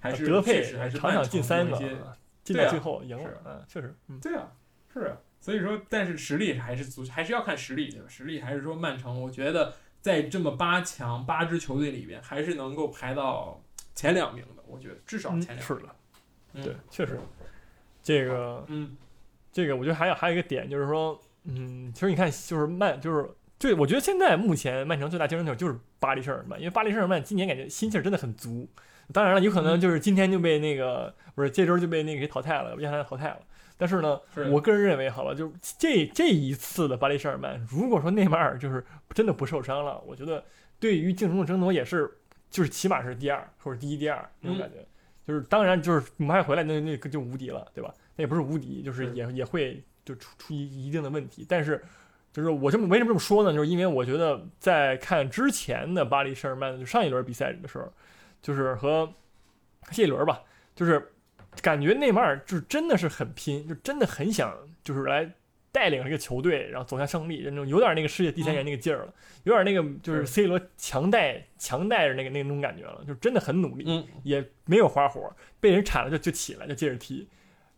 [0.00, 4.52] 还是德佩确实还是场场进三个个，，进到最后赢了，嗯，确实，嗯，对啊，
[4.92, 5.16] 是啊。
[5.40, 8.06] 所以说，但是实力还是足，还是要看实力，对吧？
[8.08, 13.60] 实力还是说曼城，我觉得在这么八强八支球队里边，还是能够排到
[13.94, 14.62] 前两名的。
[14.66, 15.66] 我觉得至少嗯前两名。
[15.66, 15.96] 是的，
[16.54, 17.18] 嗯对，确实，
[18.02, 18.96] 这个嗯
[19.52, 21.18] 这个我觉得还有还有一个点就是说，
[21.50, 28.68] 嗯，其实你看，就是曼，就是对我觉得现在目前曼城最大竞争对手就是巴黎圣日耳曼，因为巴黎圣日耳曼今年感觉心气儿真的很足。
[29.12, 33.38] 当然了，有可能就是今天就被那个不是这周就被那个谁淘汰了，亚特兰大淘汰了。
[33.78, 38.84] 但是呢，是我个人认为，好吧，就是这这一次的巴黎圣日耳曼，如果说内马尔就是
[39.14, 40.44] 真的不受伤了，我觉得
[40.78, 42.10] 对于竞争的争夺也是，
[42.50, 44.84] 就是起码是第二或者第一、第二那种感觉。
[45.26, 47.94] 就是当然就是姆巴佩回来那那个就无敌了，对吧？
[48.16, 51.44] 那也不是无敌，就是是也也会就出出一一定的问题。
[51.48, 51.84] 但是
[52.32, 53.52] 就是我这么为什么这么说呢？
[53.52, 57.92] 就是因为我觉得在看之前的巴黎圣日耳曼就上一轮比赛的时候，
[58.40, 59.12] 就是和
[59.90, 60.42] 这一轮吧，
[60.74, 61.12] 就是
[61.60, 65.30] 感觉内马尔就是真的是很拼，就真的很想就是来
[65.70, 73.84] 带领这个球队，然后走向胜利，那种有点那个世界第三人那个劲儿了，有点那个就是是 C 罗强带强带着那个那种感觉了，就真的很努力。
[73.86, 77.28] 嗯，也没有花活，被人铲了就就起来就接着踢，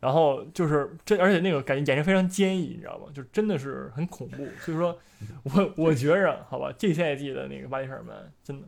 [0.00, 3.12] 然后就是这而且那个感觉眼神非常坚毅，你知道吗？
[3.14, 4.48] 就真的是很恐怖。
[4.58, 4.98] 所以说
[5.44, 8.66] 我我觉着好吧，这赛季的那个巴黎圣日耳曼真的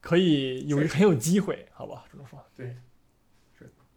[0.00, 2.76] 可以有很有机会，好吧，只能说对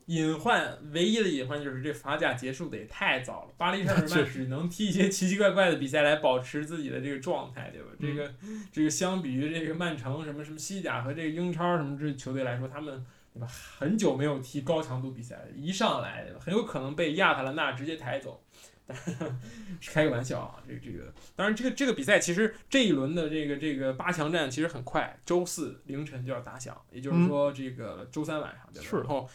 [0.08, 3.54] 隐患，唯一的隐患就是这法甲结束的也太早了。
[3.58, 7.88] 巴黎圣日 耳曼只能踢一些奇奇怪怪的比赛来保持自己的这个状态，对吧？
[8.00, 8.32] 这个
[8.72, 13.04] 这个相比于这个曼城什么什么西甲和这个英超什么这球队来说，他们
[13.36, 18.42] 对吧很久没有踢高强度比赛了，一上来很有可能被亚特兰大直接抬走。
[19.80, 28.88] 是 开个玩笑啊，这个这个，当然这个这个比赛其实这一轮的这个这个八强战其实很快，周四凌晨就要打响，也就是说这个周三晚上对吧？
[28.88, 29.30] 是然后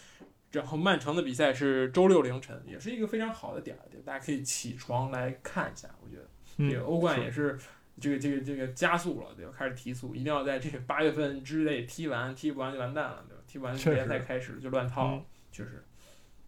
[0.53, 5.89] 然后曼城的比赛是周六凌晨，也是一个非常好的点儿，对大家可以起床来看一下。
[6.01, 7.59] 我觉得这个嗯，欧冠也是
[8.01, 9.53] 这个这个这个加速了，对吧？
[9.59, 13.40] 开始提速，一定要在这个八月份之内踢完，踢不完就完蛋了，对吧？
[13.51, 15.83] 踢完联赛开始就乱套了嗯，确实。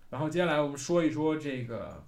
[0.08, 2.06] 然后接下来我们说一说这个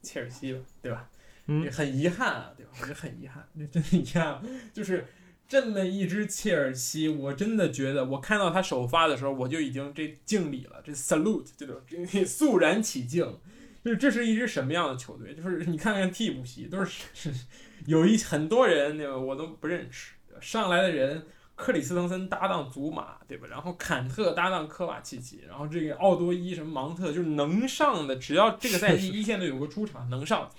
[0.00, 1.10] 切尔西吧，对吧？
[1.46, 2.72] 嗯也很遗憾啊，对吧？
[2.80, 4.40] 我觉得很遗憾，那 真的遗憾，
[4.72, 5.04] 就是
[5.46, 13.38] 这么一支切尔西，我真的觉得，我看到他首发的时候，我就已经这敬礼了，这 salute 这种这肃然起敬。
[13.84, 15.34] 就是这是一支什么样的球队？
[15.34, 17.30] 就是你看看替补席，都是是
[17.84, 19.18] 有一很多人，对吧？
[19.18, 20.14] 我都不认识。
[20.40, 23.46] 上来的人，克里斯滕森搭档祖马，对吧？
[23.48, 30.50] 然后坎特搭档科瓦契奇，然后这个奥多伊什么芒特，就是能上的，只要这个赛季 一线队有个出场能上，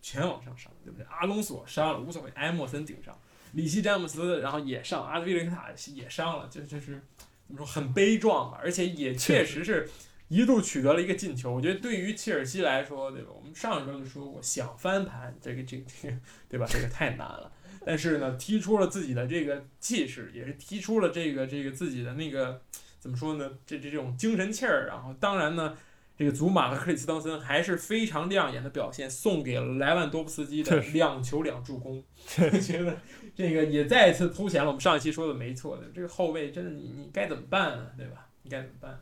[0.00, 1.04] 全往上上，对不对？
[1.10, 3.12] 阿隆索伤了无所谓，埃莫森顶上，
[3.52, 7.02] 里希詹姆斯然后也上，阿德维雷克塔也上了，就就是
[7.46, 9.90] 怎么说很悲壮吧，而且也确实是
[10.28, 11.52] 一度取得了一个进球。
[11.52, 13.30] 我觉得对于切尔西来说，对吧？
[13.34, 16.16] 我们上一周就说过，想翻盘，这个这个这个，
[16.48, 16.66] 对吧？
[16.70, 17.50] 这个太难了。
[17.86, 22.62] 但是呢，踢出了自己的这个气势，也是踢出了这个这个自己的那个
[22.98, 23.50] 怎么说呢？
[23.66, 24.86] 这这这种精神气儿。
[24.86, 25.76] 然后当然呢，
[26.16, 32.02] 这个祖马和克里斯滕森还是非常亮眼的表现，送给了莱万多夫斯基的两球两助攻。
[32.38, 32.96] 我觉得
[33.34, 37.90] 这个也再一次凸显了我们上一期说的没错的，这个后卫真的你你该怎么办呢？
[37.98, 38.28] 对吧？
[38.42, 39.00] 你该怎么办？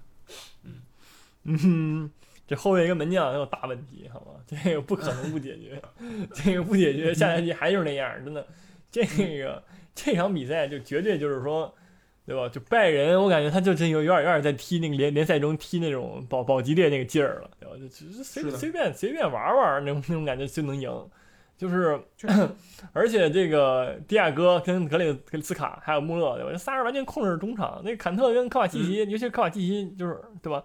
[0.64, 0.72] 嗯
[1.44, 2.10] 嗯，
[2.46, 4.32] 这后卫跟门将有大问题，好吧？
[4.46, 5.82] 这个不可能不解决，
[6.32, 8.46] 这个不解决，下赛季还就是那样，真的。
[8.92, 9.04] 这
[9.42, 9.60] 个
[9.94, 11.74] 这场比赛就绝对就是说，
[12.24, 12.48] 对吧？
[12.48, 17.74] 就拜仁，我感觉他就真有有点有点在踢那个联联赛中踢那种保保级列那个劲儿了，对吧？
[17.76, 17.88] 就
[18.22, 20.90] 随随便随便玩玩那种那种感觉就能赢，
[21.56, 21.98] 就是，
[22.92, 26.52] 而且这个迪亚哥跟格雷格里斯卡还有穆勒，对吧？
[26.52, 27.80] 这仨人完全控制中场。
[27.84, 30.62] 那个坎特跟科瓦契奇，尤其是科瓦契奇，就是对吧？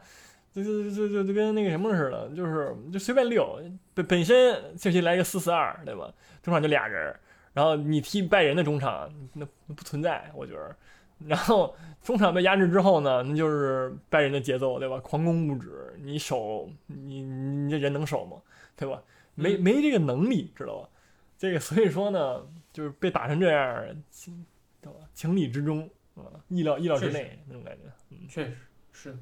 [0.54, 3.62] 就就就就就跟那个什么似的，就是就随便溜。
[3.94, 6.12] 本本身切尔西来一个四四二，对吧？
[6.42, 7.16] 中场就俩人，
[7.58, 10.76] 然后你踢拜仁的中场，那那不存在，我觉得。
[11.26, 15.00] 然后中场被压制之后呢， 那就是拜仁的节奏，对吧？
[15.00, 18.38] 狂攻不止，你守你你这人能守吗？
[18.76, 19.02] 对吧？
[19.34, 20.90] 没嗯没这个能力，知道吧？
[21.36, 24.46] 这个所以说呢，就是被打成这样，情
[24.80, 25.00] 对吧？
[25.16, 27.92] 情理之中啊，意料意料之内那种感觉。
[28.12, 28.56] 嗯，确实
[28.92, 29.18] 是，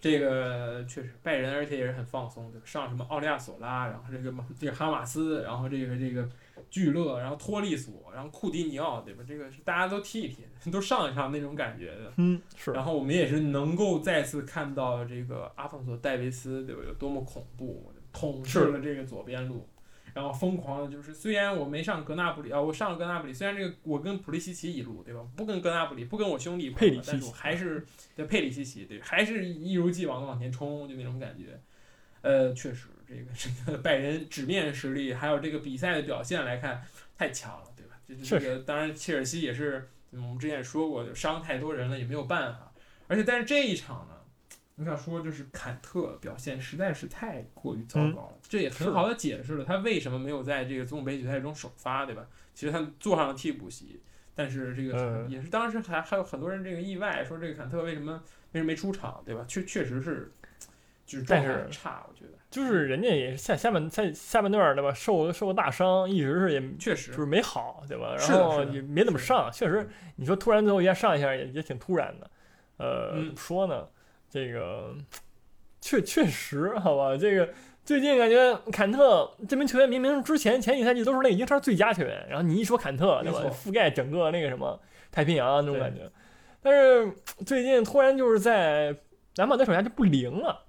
[0.00, 2.66] 这个确实拜仁，而且也是很放松，对吧？
[2.66, 6.28] 上什么奥利亚索拉，然后这个这个哈马斯，然后这个这个
[6.68, 9.24] 聚勒，然后托利索，然后库蒂尼奥，对吧？
[9.26, 12.12] 这个是大家都踢一踢， 都上一上那种感觉的。
[12.16, 16.82] 嗯，是然后我们也是能够再次看到这个阿方索戴维斯，对吧？
[16.86, 19.66] 有多么恐怖，统治了这个左边路。
[20.12, 25.24] 然后疯狂的就是，虽然我没上格纳布里啊，我上了格纳布里，虽然这个我跟普利西奇一路，对吧？
[25.36, 31.60] 不跟格纳布里，不跟我兄弟佩里西奇但是我还是 对佩里西奇，对，还是一如既往的往前冲，就那种感觉。
[32.22, 36.80] 呃，确实，这个这个拜仁纸面实力，还有这个比赛的表现来看，
[37.18, 37.98] 太强了，对吧？
[38.06, 42.72] 这这个当然，切尔西也是，嗯我们之前也说过，就伤太多人了，也没有办法。
[43.08, 44.14] 而且，但是这一场呢，
[44.76, 52.24] 我想说，就是坎特表现实在是太过于糟糕了，这也很好的解释了他为什么没有在这个总杯决赛中首发，对吧？
[52.54, 54.00] 其实他坐上了替补席，
[54.34, 59.44] 但是这个嗯也是当时还还有很多人这个意外，说这个坎特为什么为什么没出场，对吧？
[59.48, 60.30] 确确实是，
[61.04, 68.16] 就是状态很差，我觉得就是人家也是下下半下下半段对吧，受受过大伤，一直是也确实就是没好，对吧？
[68.18, 72.30] 然后也没怎么上，确实，你说突然最后一下上一下也也挺突然的。
[72.78, 73.86] 呃，嗯怎么说呢？
[74.28, 74.94] 这个
[75.80, 77.48] 确确实，好吧，这个
[77.84, 84.80] 最近感觉坎特这名球员明明之前前几赛季都是那个英超最佳球员，然后你一说坎特，对吧覆盖整个那个什么
[85.12, 86.10] 太平洋那种感觉，
[86.60, 87.12] 但是
[87.46, 88.96] 最近突然就是在
[89.36, 90.66] 南马德手下就不灵了。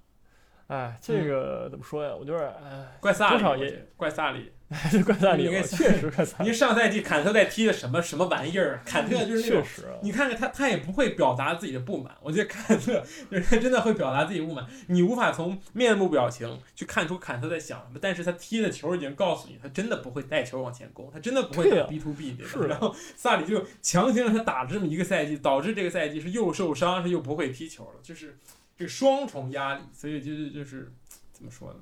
[0.72, 2.14] 哎，这嗯个怎么说呀？
[2.18, 4.50] 我就是哎，怪萨里，怪萨里。
[4.90, 8.80] 这怪萨里 确实怪萨里，因为上赛季坎特在踢的什么什么玩意儿？
[8.86, 12.16] 坎特就是那种确实啊，你看看他，他也不会表达自己的不满。
[12.22, 28.38] 我觉得坎特就是他真的会表达自己不满，你无法从面部表情去看出坎特在想什么，但是他踢的球已经告诉你，他真的不会带球往前攻，他真的不会打 B to B 对吧是然后萨里就强行让他打了这么一个赛季，导致这个赛季是又受伤，是又不会踢球了，就是。
[28.82, 30.92] 这双重压力，所以就是就是
[31.30, 31.78] 怎么说呢？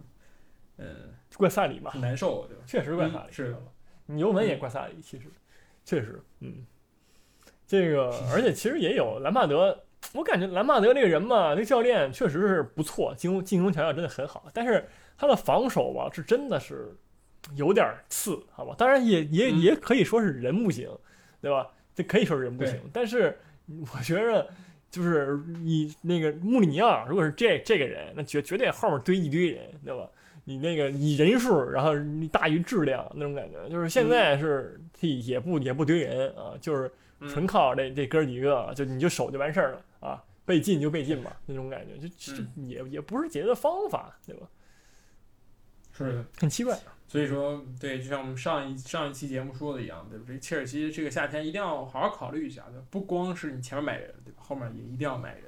[0.76, 2.62] 嗯，怪萨里嘛，很难受，对吧？
[2.66, 3.30] 确实怪萨里。
[3.30, 3.62] 嗯是的，
[4.04, 5.24] 你尤文也怪萨里，其实
[5.82, 6.66] 确实，嗯，
[7.66, 9.82] 这个而且其实也有兰帕德，
[10.12, 14.86] 我感觉兰帕德这个人嘛，那个教练确实是不错，进攻进攻条件真的很好，但是
[15.16, 16.94] 他的防守吧，是真的是
[17.56, 18.74] 有点次，好吧？
[18.76, 20.90] 当然也也嗯也可以说是人不行，
[21.40, 21.66] 对吧？
[21.94, 24.50] 这可以说是人不行，但是我觉着。
[24.90, 30.08] 就是你那个穆里尼奥，如果是这这个人，那绝绝对后面堆一堆人，对吧？
[30.44, 36.90] 你那个以人数，然后你大于质量那种感觉，就是现在是替也不也不堆人啊，就是
[37.28, 44.48] 纯嗯靠这这哥几个，就你就守就完事儿了啊，被禁就被禁吧，那种感觉，就就嗯也也不是解决的方法，对吧？
[45.92, 46.24] 是的。
[46.38, 46.76] 很奇怪，
[47.06, 50.24] 所以说，对，就像我们上一上一期节目说的一样，对吧？
[50.26, 52.80] 这切尔西这个夏天一定要好好考虑一下，对？
[52.90, 54.39] 不光是你前面买人，对吧？
[54.50, 55.44] 后面也一定要买人。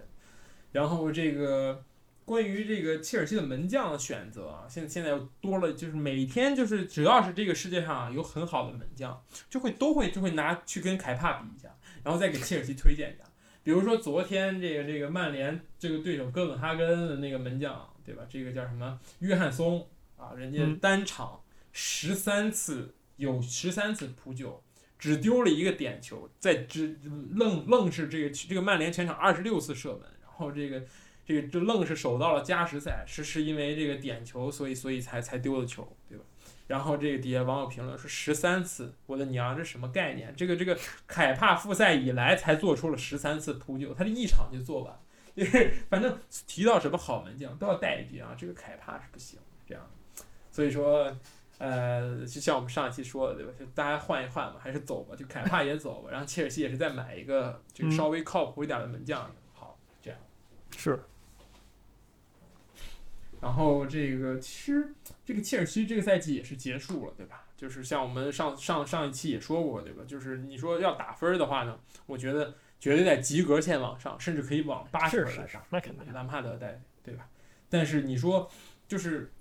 [0.71, 1.85] 然后这个
[2.25, 11.69] 关于这个切尔西的门将的选择啊，现现在又多了，就是每天就是只要是这个世界上啊有很好的门将，就会都会就会拿去跟凯帕比一下，
[12.05, 13.25] 然后再给切尔西推荐一下。
[13.65, 18.23] 比如说昨天这个这个曼联这个对手哥本哈根的那个门将，对吧？
[18.31, 19.87] 这个叫什么约翰松
[20.17, 21.41] 啊，人家嗯单场
[21.73, 24.63] 十三次有十三次扑救，
[25.03, 26.97] 只丢了一个点球，在只
[27.33, 30.81] 愣愣是这个这个曼联全场二十六次射门，然后这个
[31.27, 36.23] 这个就愣是守到了加时赛，是是因为这个点球，所以所以才才丢的球，对吧？
[36.69, 40.33] 然后这个底下网友评论说十三次，我的娘，这什么概念？
[40.37, 44.97] 这个这个凯帕复赛以来才做出了十三次扑救，他这一场就做完，
[45.35, 49.85] 就是反正提到什么好门将都要带一句啊，这个凯帕是不行这样，
[50.53, 51.13] 所以说。
[51.65, 53.53] 呃，就像我们上一期说的，对吧？
[53.57, 55.15] 就大家换一换嘛，还是走吧。
[55.15, 59.33] 就凯帕也走吧，然后切尔西也是再买一个就是稍微靠谱一点的门将。
[59.53, 60.19] 好，这样。
[60.77, 60.99] 是
[63.41, 64.93] 然后这个其实
[65.25, 67.45] 这个切尔西这个赛季也是结束了，对吧？
[67.57, 70.03] 就是像我们上上上一期也说过，对吧？
[70.05, 77.29] 就是你说要打分的话呢，我觉得绝对在及格线往上，甚至可以往八十分来上。，那肯定，兰帕德带，对吧？
[77.69, 78.51] 但是你说，
[78.89, 79.33] 就是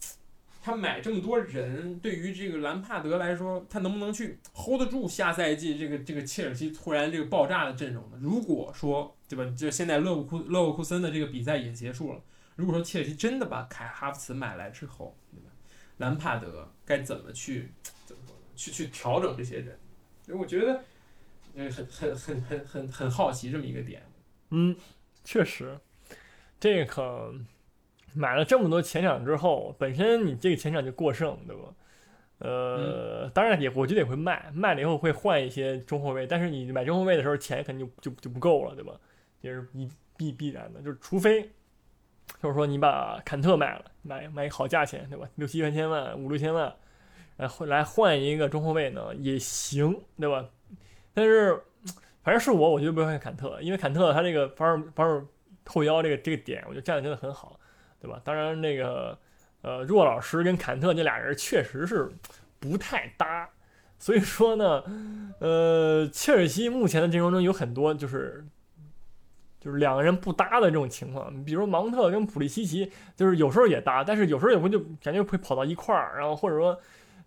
[0.62, 8.18] 他买这么多人，对于这个兰帕德来说，他能不能去 hold 得住下赛季这个这个切尔西突然这个爆炸的阵容呢？
[8.22, 9.44] 如果说，对吧？
[9.58, 12.22] 就现在勒沃库勒沃库森的这个比赛也结束了，
[12.56, 15.50] 如果说切尔西真的把凯哈弗茨买来之后，对吧？
[15.98, 17.72] 兰帕德该怎么去
[18.06, 18.42] 怎么说呢？
[18.56, 19.80] 去去调整这些人？
[20.24, 20.84] 所以我觉得，
[21.56, 24.04] 呃，很很很很很很好奇这么一个点。
[24.52, 24.76] 嗯，
[25.24, 25.80] 确实，
[26.60, 27.34] 这个
[28.14, 31.64] 买了这么多前场之后，本身你这个前场就过剩，对吧？
[32.40, 38.94] 呃，当然也我觉得也会卖，卖了以后会换一些中后卫，但是你买中后卫的时候钱肯定就就就不够了，对吧？
[39.42, 41.50] 也是必必必然的，就是除非
[42.42, 45.28] 就是说你把坎特卖了，买买好价钱，对吧？
[45.36, 46.74] 六七千万、五六千万，
[47.38, 50.44] 来换来换一个中后卫呢也行，对吧？
[51.14, 51.60] 但是
[52.24, 55.28] 反正是我，我觉得不会换坎特，因为坎特他这个防守防守
[55.66, 57.60] 后腰这个这个点，我觉得站的真的很好，
[58.02, 58.20] 对吧？
[58.24, 59.18] 当然那个
[59.62, 62.12] 呃，若老师跟坎特这俩人确实是
[62.60, 63.48] 不太搭，
[64.00, 64.84] 所以说呢，
[65.40, 68.44] 呃，切尔西目前的阵容中有很多就是。
[69.64, 76.76] 就是两个人不搭的这种情况，比如芒特跟普利西奇，就是有时候也搭，但是有时候也会就感觉会跑到一块儿，然后或者说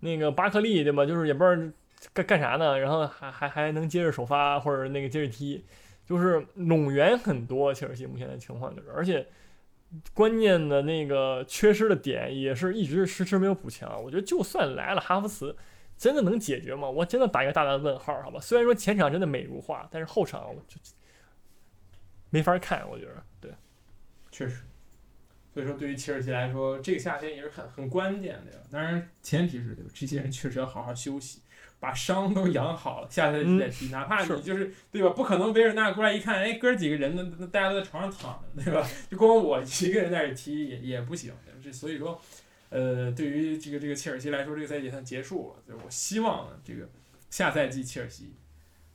[0.01, 1.07] 那个巴克利对吧？
[1.07, 1.73] 就是也不知道
[2.13, 5.65] 干干啥呢，然后还还还能接着首发或者那个接着踢，
[6.05, 7.73] 就是拢员很多。
[7.73, 9.25] 切尔西目前的情况就是，而且
[10.13, 14.03] 关键的那个缺失的点也是一直迟迟没有补强。
[14.03, 15.57] 我觉得就算来了哈弗茨，
[15.97, 16.89] 真的能解决吗？
[16.89, 18.41] 我真的打一个大大的问号，好吧？
[18.41, 20.77] 虽然说前场真的美如画，但是后场我就
[22.31, 23.53] 没法看，我觉得对。
[24.33, 24.63] 确实，
[25.53, 28.59] 所以说对于切尔西来说，这个夏天也是很很关键的呀。
[28.73, 29.85] 当然，前提是对？
[29.95, 31.43] 这些人确实要好好休息，
[31.85, 33.89] 把伤都养好了，下赛季再踢。
[33.89, 35.11] 哪怕你就是对吧？
[35.11, 38.89] 不可能维尔纳过来一看，哎，哥几个人呢，大家都在床上躺着，对吧？
[39.11, 41.31] 就光我一个人在这踢也也不行。
[41.63, 42.19] 这所以说，
[42.71, 45.63] 呃，对于这个这个切尔西来说，这个赛季算结束了。
[45.69, 46.89] 就我希望，这个
[47.29, 48.33] 下赛季切尔西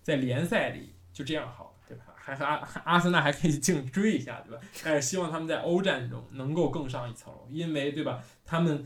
[0.02, 1.76] 在联赛里就这样好。
[1.88, 2.04] 对吧？
[2.16, 4.62] 还和阿阿森纳还可以竞追一下，对吧？
[4.84, 8.24] 但是希望他们在欧战中能够更上一层楼，因为对吧？
[8.46, 8.86] 他们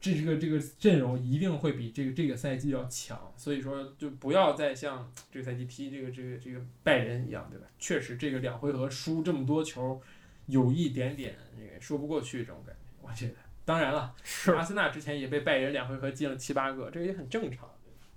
[0.00, 7.66] 这个这个阵容一定会比这个这个赛季要强，所以说就不要再像这个赛季踢这个这个这个拜仁一样，对吧？
[7.78, 10.00] 确实这个两回合输这么多球，
[10.46, 13.34] 有一点点这个说不过去这种感觉，我觉得。
[13.64, 17.68] 当然了，是阿森纳之前也被拜仁两回合进了七八个，这个也很正常。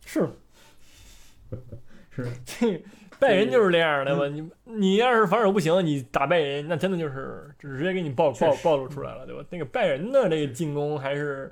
[0.05, 0.29] 是
[2.09, 2.81] 是这
[3.19, 4.29] 拜仁就是这样的吧？
[4.29, 9.43] 你你要是防守不行，你打拜仁，那真的就是直接给你暴暴暴露出来了，对吧？
[9.49, 11.51] 那个拜仁的这个进攻还是，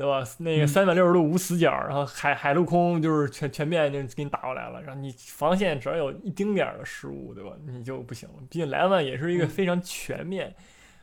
[0.00, 0.24] 对吧？
[0.38, 7.50] 那个嗯三百六十度无死角，然后海海陆空就是全全面就给你打过来了，然后你防线只要有一丁点儿的失误，对吧？
[7.66, 8.36] 你就不行了。
[8.48, 10.54] 毕竟莱万也是一个嗯非常全面，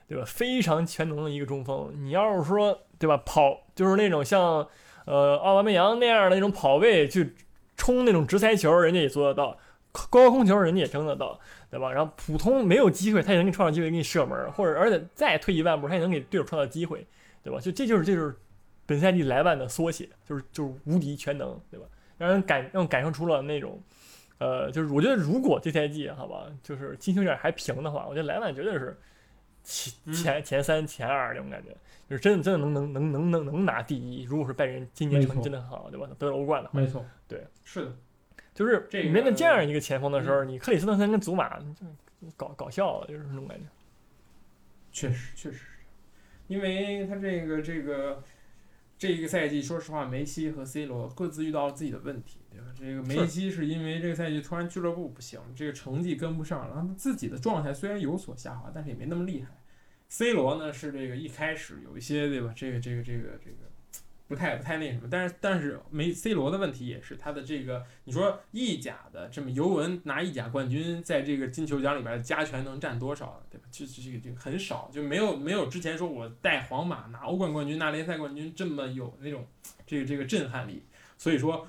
[0.07, 0.23] 对吧？
[0.25, 1.93] 非常全能的一个中锋。
[1.93, 3.15] 你要是说，对吧？
[3.17, 4.67] 跑就是那种像
[5.05, 7.35] 呃奥巴梅扬那样的那种跑位去
[7.75, 9.55] 冲那种直塞球，人家也做得到；
[10.09, 11.39] 高空球人家也争得到，
[11.69, 11.91] 对吧？
[11.93, 17.05] 然后普通没有机会，他也能给你创造机会给你射门，或者而且再退一万步，他也能给队友创造机会，
[17.43, 17.59] 对吧？
[17.59, 18.35] 就这就是这就是
[18.87, 21.85] 本赛季莱万的缩写，就是就是无敌全能，对吧？
[22.17, 23.79] 让人感让人感受出了那种。
[24.39, 28.95] 呃，就是我觉得，如果这赛季好吧，就是金球奖还平的话，我觉得莱万绝对是
[29.63, 31.75] 前嗯前前三、前二那种感觉，
[32.07, 34.21] 就是真的真的能能能能能能拿第一。
[34.25, 36.07] 如果是拜仁今年成绩真的很好，对吧？
[36.19, 37.95] 得了欧冠的话，没错，对，是的，
[38.53, 41.65] 就是面对这样一个前锋的时候，你克里斯滕森跟祖马就
[42.35, 43.65] 搞搞笑了，就是那种感觉。
[44.91, 45.65] 确实确实是，
[46.45, 48.21] 因为他这个这个
[48.97, 52.67] 这一个赛季，说实话，梅西和 C 罗各自遇到了自己的问题，对吧？
[52.75, 59.61] 这个梅西是因为这个赛季突然俱乐部不行，这个成绩跟不上，然后他自己的状态虽然有所下滑，但是也没那么厉害。
[60.09, 62.51] C 罗呢是这个一开始有一些对吧？
[62.55, 63.66] 这个这个这个这个
[64.27, 73.67] 不太不太那什么，但是但是没 C 罗的问题也是他的这个，你说意甲的这么尤文拿意甲冠军，在这个金球奖里边加权能占多少，对吧？
[73.71, 79.45] 就就这个这个很少，就没有没有之前说我带皇马拿欧冠冠军、拿联赛冠军这么有那种
[79.85, 80.83] 这个这个震撼力，
[81.17, 81.67] 所以说。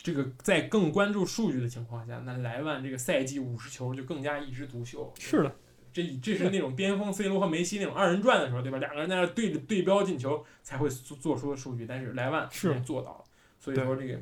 [0.00, 5.12] 这个在更关注数据的情况下，那莱万这个赛季五十球就更加一枝独秀。
[5.18, 5.54] 是的，
[5.92, 8.78] 这这是那种巅峰 C 罗和梅西那种二人转的时候，对吧？
[8.78, 13.24] 两个人在那对着对标进球才会做做出的数据，但是莱万是做到了，
[13.58, 14.18] 所以说这个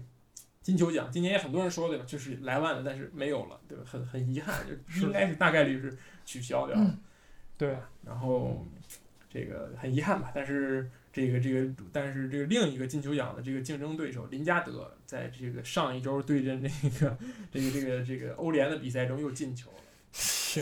[0.63, 3.85] 金球奖今年也很多人说对吧，就是莱万的，但是没有了，对吧？
[3.87, 6.99] 很很遗憾，就应该是大概率是取消掉了。
[7.57, 8.67] 对，然后
[9.31, 17.17] 这个很遗憾吧，但是这个这个，但是这个另一个金球奖的这个竞争对手林加德，在这个上一周对阵这个
[17.51, 19.77] 这个这个这个欧联的比赛中又进球了，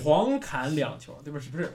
[0.02, 1.38] 狂砍两球，对不？
[1.38, 1.72] 是不是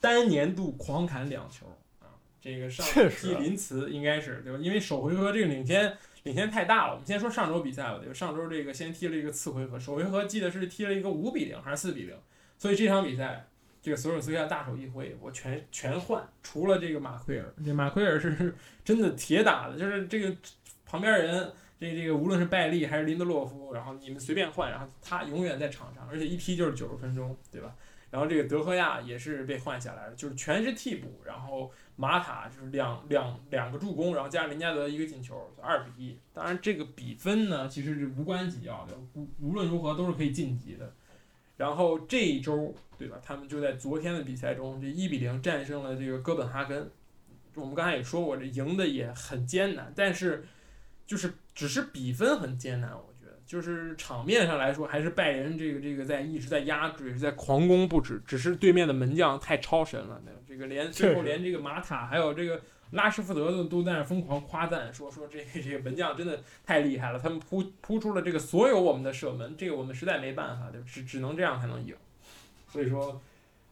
[0.00, 1.66] 单年度狂砍两球
[2.00, 2.06] 啊？
[2.40, 4.58] 这个上确实啊季林茨应该是对吧？
[4.60, 6.92] 因为首回合这个领先领先太大了。
[6.92, 8.14] 我们先说上周比赛吧，对吧？
[8.14, 12.16] 上周这个先踢了一个次回合，首回合记得是踢了一个五比零还是四比零，
[12.58, 13.46] 所以这场比赛。
[13.84, 18.54] 这个索尔斯克亚大手一挥，我全全换，除了这个马奎尔，这马奎尔是
[18.84, 20.32] 真的铁打的，就是这个
[20.86, 21.52] 旁边人，
[21.82, 27.74] 这这个无论是拜利还是林德洛夫，然后你们随便换，然后他永远在场上，而且一踢就是九十分钟，对吧？
[28.10, 36.18] 然后这个德赫亚也是被换下来了，就是全是替补，然后马塔就是两两两个助攻，然后加上林加德一个进球，二比一。
[36.32, 40.92] 当然这个比分呢其实是无关紧要的，无无论如何都是可以晋级的。
[41.56, 43.18] 然后这一周，对吧？
[43.22, 46.90] 他们就在昨天的比赛中，这一比零战胜了这个哥本哈根。
[47.54, 50.44] 我们刚才也说过，这赢的也很艰难，但是
[51.06, 62.60] 就是只是比分很艰难，我觉得就是场面上来说，还是拜仁这个这个在一直在压制，也是在狂攻不止，只是对面的门将太超神了，对这个连最后连这个马塔还有这个
[62.92, 70.82] 拉什福德都都在那疯狂夸赞，说说这个这个门将真的太厉害了，他们扑扑出了这个所有我们的射门，这个我们实在没办法，对？
[70.82, 71.94] 只只能这样才能赢。
[72.68, 73.20] 所以说，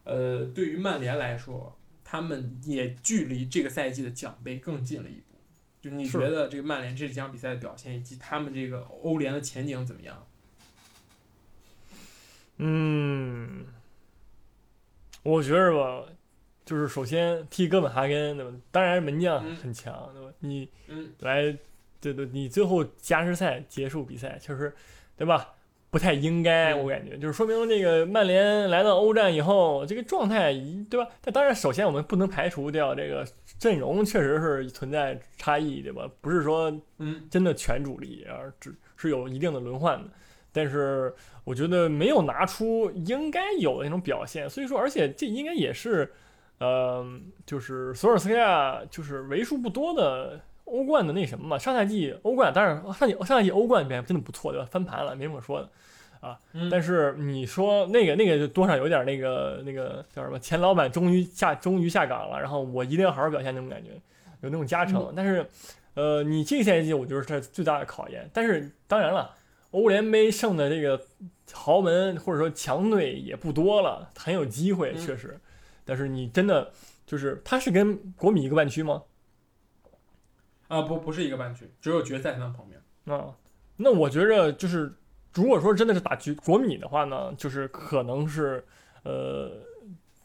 [0.04, 1.74] 呃，对于曼联来说，
[2.04, 5.29] 他们也距离这个赛季的奖杯更近了一步。
[5.80, 10.26] 就你觉得这个曼联这场比赛的表现，以及他们这个欧联的前景怎么样？
[12.58, 13.64] 嗯，
[15.22, 16.04] 我觉着吧，
[16.66, 18.52] 就是首先踢哥本哈根，对吧？
[18.70, 20.30] 当然门将嗯很强，对吧？
[20.40, 21.56] 你嗯，来，
[22.00, 24.74] 对对，你最后加时赛结束比赛，确实，
[25.16, 25.54] 对吧？
[25.88, 31.10] 不太应该，嗯我感觉就是说明这个曼联来到欧战以后，这个状态一，对吧？
[31.22, 33.26] 但当然，首先我们不能排除掉这个
[33.60, 36.10] 阵容确实是存在差异，对吧？
[36.22, 40.08] 不是说嗯，真的全主力，而只是有一定的轮换的。
[40.50, 46.10] 但是我觉得没有拿出应该有的那种表现，所以说，而且这应该也是，
[46.58, 47.06] 呃，
[47.44, 51.58] 就是索尔斯克亚就是为数不多的欧冠的那什么嘛。
[51.58, 54.66] 上赛季欧冠当然上季上赛季欧冠表现真的不错，对吧？
[54.70, 55.68] 翻盘了，没什么说的。
[56.52, 60.38] 嗯但是你说那个那个就多少有点那个那个叫什么？
[60.38, 63.90] 前老板终于下终于下岗了，然后我一定要好好表现那种感觉，
[64.42, 65.12] 有那种加成。
[65.16, 65.46] 但是，
[65.94, 68.28] 呃，你这个赛季我觉得是最大的考验。
[68.32, 69.34] 但是当然了，
[69.70, 71.02] 欧联杯胜的这个
[71.52, 75.40] 豪门或者说强队也不多了，很有机会，嗯确实。
[75.84, 76.70] 但是你真的
[77.06, 79.02] 就是他是跟国米一个半区吗？
[80.68, 82.80] 啊，不，不是一个半区，只有决赛才能碰面。
[83.06, 83.34] 啊，
[83.76, 84.92] 那我觉着就是
[85.34, 88.64] 如果说真的是打局国米的话呢，就是可能是
[89.04, 89.50] 呃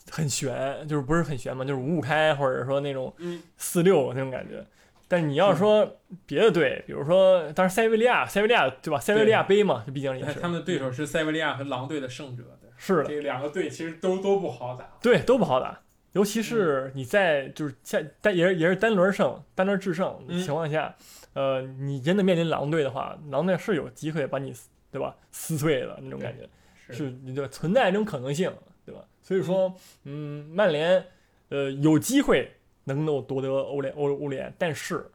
[0.10, 4.66] 很悬，就是不是很悬嘛，就是五五开或者说那种嗯四六那种感觉。
[5.08, 9.00] 但你要说别的队，比如说当然塞维利亚，塞维利亚对吧？
[9.00, 12.44] 塞维利亚杯嘛，这毕竟也是他们的对手是塞维利亚和狼队的胜者，
[12.76, 14.90] 是的，这两个队其实都都不好打。
[15.02, 15.80] 对，都不好打。
[16.14, 20.96] 尤其是你在就是在单也是也是单轮胜、单轮制胜的嗯情况下，
[21.34, 24.56] 呃，你真的面临狼队的话，狼队是有机会把你
[24.96, 26.50] 对吧撕碎了那种感觉，
[26.94, 28.50] 是你对存在这种可能性，
[28.86, 29.06] 对吧？
[29.22, 31.06] 所以说，嗯，曼联
[31.50, 32.50] 呃有机会
[32.86, 35.12] 能够夺得欧联欧欧联，但是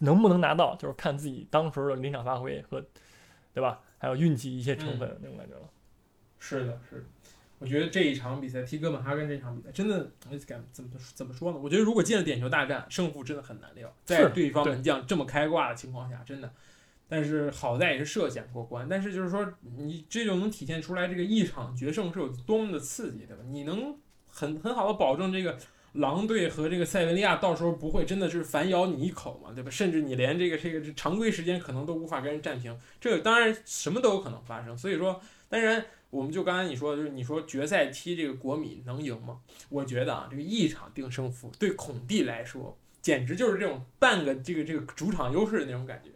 [0.00, 2.84] 能不能拿到，就是看自己当时的临场发挥和
[3.54, 5.62] 对吧，还有运气一些成分那种感觉了。
[6.38, 7.04] 是的，是的。
[7.60, 11.58] 我觉得这一场比赛踢哥本哈根这场比赛真的，我敢怎么怎么说呢？
[11.58, 13.90] 我觉得如果进了点球大战，胜负真的很难料。
[14.04, 16.52] 在对方门将这么开挂的情况下，真的。
[17.10, 18.86] 但是好在也是涉险过关。
[18.88, 19.46] 但是就是说，
[19.76, 23.42] 你这就能体现出来这个一场决胜是有多么的刺激，对吧？
[23.50, 23.94] 你能
[24.28, 25.58] 很很好的保证这个
[25.94, 29.70] 狼队和这个塞维利亚到时候不会真的是反咬你一口嘛，对吧？
[29.70, 32.74] 甚至你连这个这个常规时间可能都无法跟人战平。
[33.00, 34.78] 这个当然什么都有可能发生。
[34.78, 35.84] 所以说，当然。
[36.10, 39.38] 我们就刚才你说，就是你说决赛踢这个国米能赢吗？
[39.68, 46.10] 我觉得啊，这个一场定胜负对孔蒂来说，简直就是这种半个这个这个主场优势的那种感觉。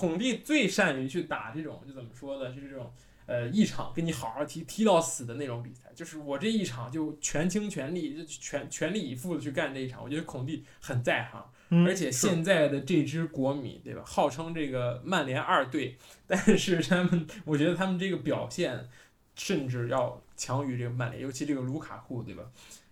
[0.00, 2.90] 孔蒂最善于去打这种，就怎么说呢，就是这种
[3.26, 5.90] 呃一场跟你好好踢踢到死的那种比赛。
[5.94, 10.02] 就是我这一场就全倾全力，就全全力以赴的去干这一场。
[10.02, 14.02] 我觉得孔蒂很在行，嗯、而且现在的这支国米，对吧？
[14.06, 15.96] 号称这个曼联二队，
[16.26, 18.88] 但是他们，我觉得他们这个表现。
[19.36, 22.42] 甚至要强于这个曼联，尤其这个卢卡库，对吧？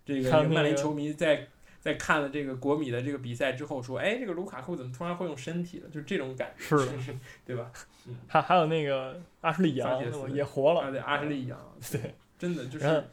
[0.07, 1.47] 这个曼联球迷在
[1.89, 7.17] 在看了这个国米的这个比赛之后说：“哎，这个卢卡库怎么突然会用身体了？”就是这种感觉，是，
[7.47, 7.71] 对吧？
[8.07, 9.99] 嗯，还还有那个阿什利杨
[10.35, 11.59] 也活了，啊，对，阿什利杨，
[11.91, 13.05] 对，真的就是。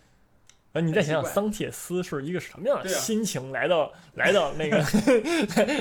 [0.82, 4.78] 你再想想桑切斯是一个什么样的心情来到、啊、 来到那个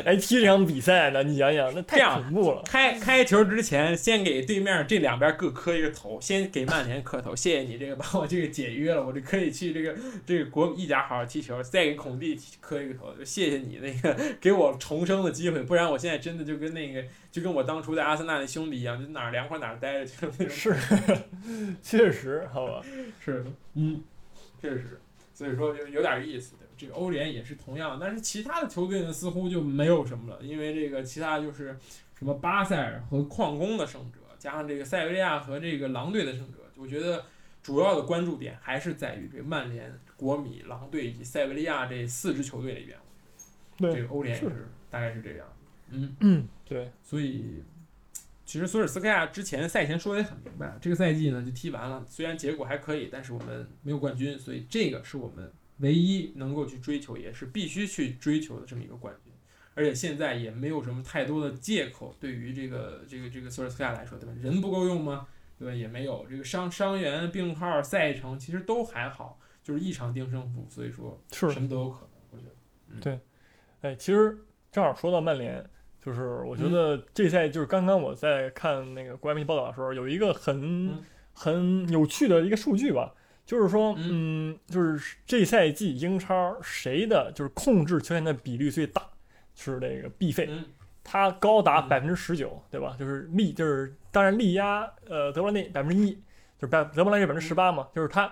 [0.04, 1.22] 来踢这场比赛呢？
[1.22, 2.62] 你想想，那太恐怖了。
[2.64, 11.62] 开开球之前，先给对面这两边各磕一个头，先给曼联磕头，谢谢你这个把我这个解约了，我就可以去这个这个国意甲好好踢球。
[11.62, 20.50] 再给孔蒂磕一个头，就谢谢你那个给我重生的机会，不然我现在真的就跟那个就跟我当初在阿森纳那兄弟一样，就哪儿凉快哪儿待着去那种。
[20.50, 20.74] 是，
[21.82, 22.82] 确实，好吧，
[23.24, 24.02] 是，嗯。
[24.64, 24.98] 确实，
[25.34, 26.56] 所以说有有点意思。
[26.56, 31.76] 对这个欧联也是同样，但是其他的球队呢，似乎就没有什么了，因为这个其他就是
[32.18, 37.26] 什么巴塞尔和矿工的胜者，加上这个塞维利亚和这个狼队的胜者，我觉得
[37.62, 42.98] 主要的关注点还是在于这个曼联、国米、狼队以及塞维利亚这四支球队里边。
[43.76, 45.46] 对，这个欧联也是大概是这样。
[45.90, 47.62] 嗯嗯，对，所以。
[48.54, 59.32] 其实索尔斯克亚之前赛前说的也很明白，这个赛季呢就踢完了，虽然结果还可以，但是我们没有冠军，所以这个是我们唯一能够去追求，也是必须去追求的这么一个冠军。
[59.74, 64.32] 而且现在也没有什么太多的借口，对于这个这个这个索尔斯克亚来说，对吧？
[64.40, 65.26] 人不够用吗？
[65.58, 65.74] 对吧？
[65.74, 72.08] 也没有这个伤伤员、病号、赛程，其实都还好，就是一场定胜负，所以说是什么都有可能。
[72.30, 72.52] 我觉得，
[72.90, 73.18] 嗯、对，
[73.80, 74.38] 哎，其实
[74.70, 75.68] 正好说到曼联。
[76.04, 81.02] 就是我觉得这赛就是刚刚我在看那个国外媒体报道的时候，有一个很、嗯、
[81.32, 83.14] 很有趣的一个数据吧，
[83.46, 89.02] 就是说，嗯，就是这赛季英超谁的就是控制球权的比率最大，
[89.54, 90.64] 是那个 B 费，嗯、
[91.02, 92.94] 他高达嗯百分之十九，对吧？
[92.98, 96.12] 就是力就是当然力压呃德布劳内百分之一，
[96.58, 98.30] 就是百德布劳内百分之十八嘛，就是他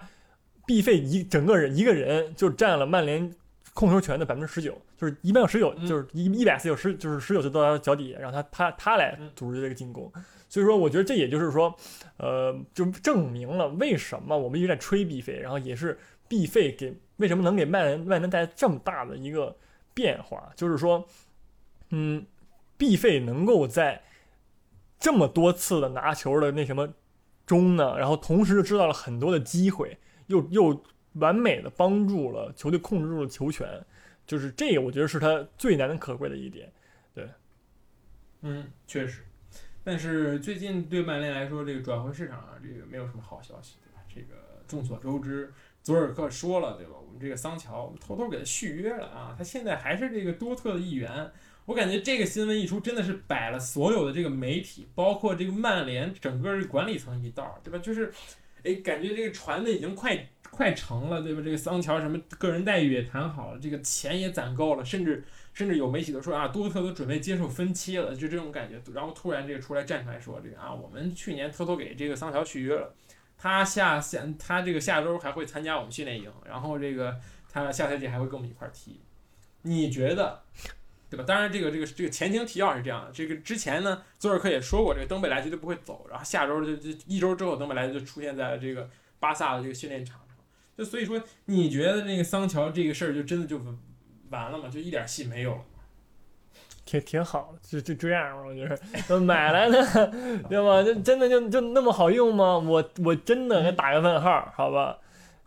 [0.67, 3.35] B 费一整个人一个人就占了曼联。
[3.75, 10.09] 控球权的百分之十九，就是一般有十九，就是一一百次有十，就是十九次到他脚底下，让他他他来组织这个进攻。
[10.49, 11.75] 所以说，我觉得这也就是说，
[12.19, 15.99] 呃，就证明了为什么我们一直在吹毕费，然后也是
[16.29, 19.57] 毕费给为什么能给曼联曼联带来这么大的一个
[19.93, 21.05] 变化，就是说，
[21.91, 22.25] 嗯，
[22.77, 24.05] 毕费能够在
[25.01, 26.89] 这么多次的拿球的那什么
[27.45, 29.99] 中呢，然后同时知道了很多的机会，
[30.29, 30.81] 又又。
[31.17, 33.69] 完美的帮助了球队控制住了球权，
[34.33, 36.73] 就是这个，我觉得是他最难能可贵的一点。
[37.15, 37.29] 对，
[38.41, 39.27] 嗯，确实。
[39.85, 44.03] 但是最近对曼联来说，这个转会市场啊，这个没有什么好消息，对吧？
[44.09, 45.53] 这个众所周知，
[45.83, 46.93] 佐尔克说了，对吧？
[46.99, 51.31] 我们这个桑乔，我们偷偷给他续约了啊，他现在还是这个多特的一员。
[51.67, 57.79] 我感觉这个新闻一出，真的是摆了所有的这个媒体，包括这个曼联整个管理层一道，对吧？
[57.79, 58.11] 就是。
[58.65, 60.17] 哎，感觉这个传的已经快
[60.53, 61.41] 快成了，对吧？
[61.43, 65.25] 这个桑乔什么个人待遇也谈好了，这个钱也攒够了，甚至
[65.55, 68.79] 甚至有媒体都说啊，多特都准备接受分期了，就这种感觉。
[68.93, 72.95] 然后突然这个出来站出来说这个啊，我们去年偷偷给这个桑乔续约了，
[73.39, 77.17] 他下下他这个下周还会参加我们训练营，然后这个
[77.51, 79.01] 他下赛季还会跟我们一块踢。
[79.63, 80.43] 你觉得？
[81.09, 81.25] 对吧？
[81.27, 83.11] 当然，这个这个这个前情提要是这样的。
[83.13, 86.07] 这个之前呢，佐尔克也说过，这个登贝莱绝对不会走。
[86.09, 88.89] 然后下周就就一周之后，登贝莱就出现在了这个
[89.21, 90.22] 巴萨的这个训练场。
[90.77, 93.61] 就所以说，你觉得那个桑乔这个事儿就真的就
[94.31, 94.69] 完了吗？
[94.69, 95.61] 就一点戏没有？
[96.85, 98.43] 挺挺好，就就这样吧。
[98.45, 100.11] 我觉得买来的，
[100.49, 100.83] 对吧？
[100.83, 102.59] 就真的就就那么好用吗？
[102.59, 104.99] 我我真的给打个问号，好吧？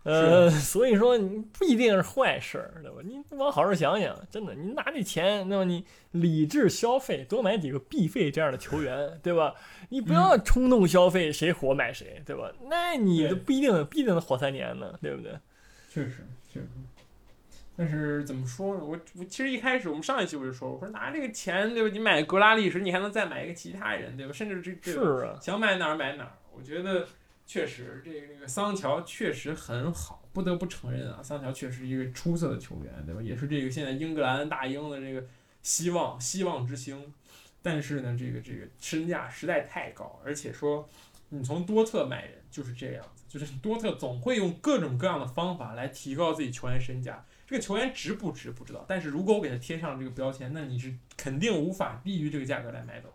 [0.06, 2.98] 呃， 所以说你不一定是坏事儿，对吧？
[3.02, 5.64] 你往好处想想，真的，你拿这钱，那么？
[5.64, 9.52] 你理智消费，多买几个必费这样的球员，对吧？
[9.88, 12.52] 你不要冲动消费，谁火买谁，对吧？
[12.70, 15.32] 那你都不一定，不一定能火三年呢，对不对？
[15.90, 16.66] 确实，确实。
[17.76, 18.84] 但是怎么说呢？
[18.84, 21.90] 我我其实一开始我们上一期我就说，我说拿这个钱，对吧？
[21.92, 24.32] 你买格拉利什，你还能再买一个其他人，对吧？
[24.32, 26.32] 甚至这这是啊，想买哪儿买哪儿。
[26.54, 27.08] 我觉得。
[27.46, 33.22] 确实，这个这个桑乔确实很好，不得不承认啊，桑乔确实一个出色的球员，对吧？
[33.22, 35.24] 也是这个现在英格兰大英的这个
[35.62, 37.14] 希望，希望之星。
[37.62, 40.88] 但是呢，这个这个身价实在太高，而且说
[41.28, 47.24] 你从多特买人就是这样子，就是多特总会用各种各样的方法来提高自己球员身价。
[47.46, 53.12] 这个球员值不值不知道，但是如果我给他贴上这个标签，那你是肯定无法低于这个价格来买走。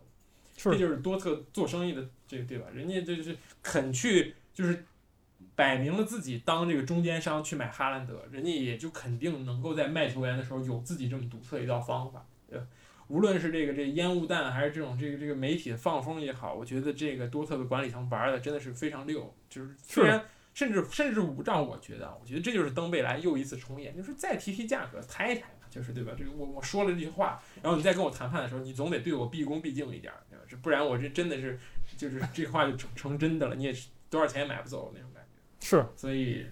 [0.64, 2.68] 这就是多特做生意的这个对吧？
[2.74, 4.86] 人家就是肯去，就是
[5.56, 12.66] 摆明了自己当这个中间商去买哈兰德，人家也就肯定能够在卖球员的时候有自己这么独特一套方法，对吧？
[13.08, 25.48] 无论是这个这烟雾弹，还是这种这个这个媒体的放风也好，我觉得这个多特的管理层玩的真的是非常溜，就是虽然甚至甚至五兆，我觉得，我觉得这就是登贝莱又一次重演，就是再提提价格，抬一抬。
[25.72, 26.12] 就是对吧？
[26.18, 30.12] 这个我我说了这句话，然后你再跟我谈判的时候，你总得对我毕恭毕敬一点？
[30.52, 31.58] 这不然我这真的是，
[31.96, 33.74] 就是这话就成成真的了，你也
[34.10, 35.66] 多少钱也买不走那种感觉。
[35.66, 36.46] 是，所以，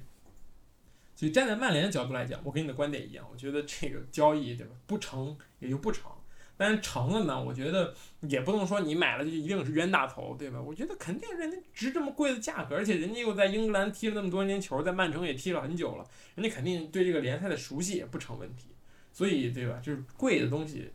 [1.15, 6.09] 所以站在曼联的角度来讲，我跟你的观点一样，我觉得这个交易对吧，不成也就不成。
[6.55, 10.61] 但是成了呢，我觉得也不能说你买了就一定是冤大头，对吧？
[10.61, 18.69] 我觉得肯定人家值这么贵的价格，而且人家又在英格兰踢了那么多年球，在曼城也踢了很久了，人家肯定对这个联赛的熟悉也不成问题。
[19.11, 19.79] 所以，对吧？
[19.81, 20.91] 就是贵的东西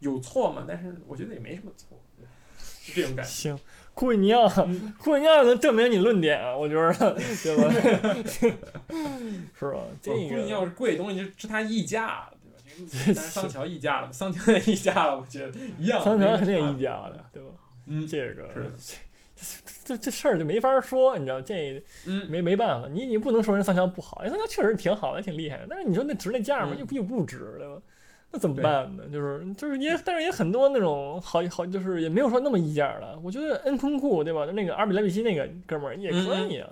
[0.00, 0.64] 有错吗？
[0.66, 2.05] 但是我觉得也没什么错，是
[2.94, 3.30] 这种感觉。
[3.30, 3.58] 行，
[3.94, 4.48] 贵你要
[4.98, 7.72] 贵你要能证明你论点啊，我觉得，对吧？
[9.58, 9.80] 是吧？
[10.02, 13.02] 这个你要是贵的东西是是他溢价，对吧？
[13.06, 16.02] 但是 桑乔溢价了，桑乔也溢价了，我觉得一样。
[16.02, 17.48] 桑乔肯定溢价了，对吧？
[17.86, 18.96] 嗯，这个是。
[19.84, 26.74] 这这事儿就没法说，你知道这，嗯，没没办法，你你不能说人桑乔不好，人桑乔确实挺好的，挺厉害的，但是你说那值那价吗？
[26.76, 27.80] 又又不值，对吧？
[28.30, 29.04] 那怎么办呢？
[29.12, 33.18] 就是就是也，但是也很多那种好好，就是也没有说那么溢价了。
[33.22, 34.44] 我觉得恩昆库对吧？
[34.44, 36.68] 就那个阿比莱比锡那个哥们儿也可以啊，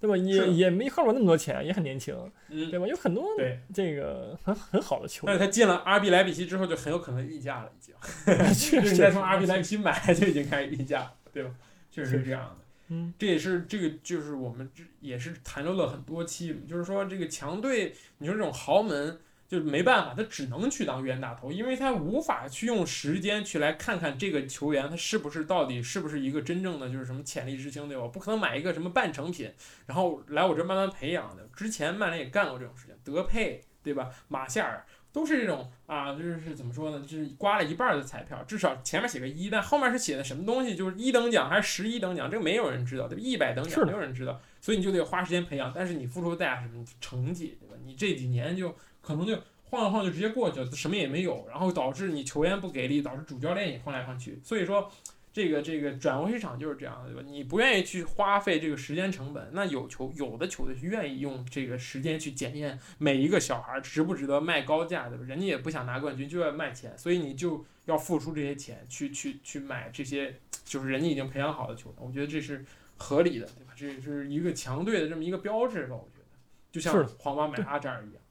[0.00, 0.16] 对吧？
[0.16, 2.14] 也也没花过那么多钱，也很年轻，
[2.48, 2.86] 对吧？
[2.86, 3.24] 有很多
[3.72, 5.32] 这个很很好的球员。
[5.32, 7.94] 但是他进了阿比莱比锡之后，就很有可能溢价了，已经。
[8.54, 11.50] 确实，再从阿比莱比锡买就已经开始溢价，对吧？
[11.90, 12.56] 确实是这样的，
[12.88, 19.18] 嗯，这也是这个就是我们也是谈论了很多期，就是说这个强队，你说这种豪门
[19.48, 28.06] 就没办法，他只能去当冤大头，因为他无法去用时间去来看看这个球员他是不是到底是不是一个真正的就是什么潜力之星，对吧？
[28.08, 29.52] 不可能买一个什么半成品，
[29.86, 31.46] 然后来我这慢慢培养的。
[31.54, 34.10] 之前曼联也干过这种事情，德佩，对吧？
[34.28, 34.84] 马夏尔。
[35.12, 37.00] 都是这种啊，就是怎么说呢？
[37.00, 40.76] 就是刮了一半的彩票，至少前面写个一，但后面是写的什么东西？
[40.76, 42.30] 就是一等奖还是十一等奖？
[42.30, 43.22] 这个没有人知道，对吧？
[43.24, 45.72] 一百等奖没有人知道，所以你就得花时间培养。
[45.74, 46.84] 但是你付出的代价什么？
[47.00, 47.74] 成绩，对吧？
[47.86, 48.76] 你这几年就
[49.06, 49.38] 可能就
[49.70, 54.40] 晃了晃就直接过去了，什么也没有，然后导致你球员不给力，导致主教练也晃来晃去。
[54.42, 54.90] 所以说。
[55.36, 57.28] 这个这个转会市场就是这样的，对吧？
[57.28, 65.24] 你不愿意去花费这个时间成本，那有球有的球队是愿意用这个时间去检验每一个小孩值不值得卖高价，对吧？
[65.28, 70.34] 人家也不想拿冠军，就要卖钱，所以你就要付出这些钱去去去买这些，
[70.64, 71.98] 就是人家已经培养好的球员。
[72.00, 72.64] 我觉得这是
[72.96, 73.74] 合理的，对吧？
[73.76, 75.96] 这是一个强队的这么一个标志吧？
[75.96, 76.24] 我觉得，
[76.72, 78.22] 就像皇马买阿扎尔一样，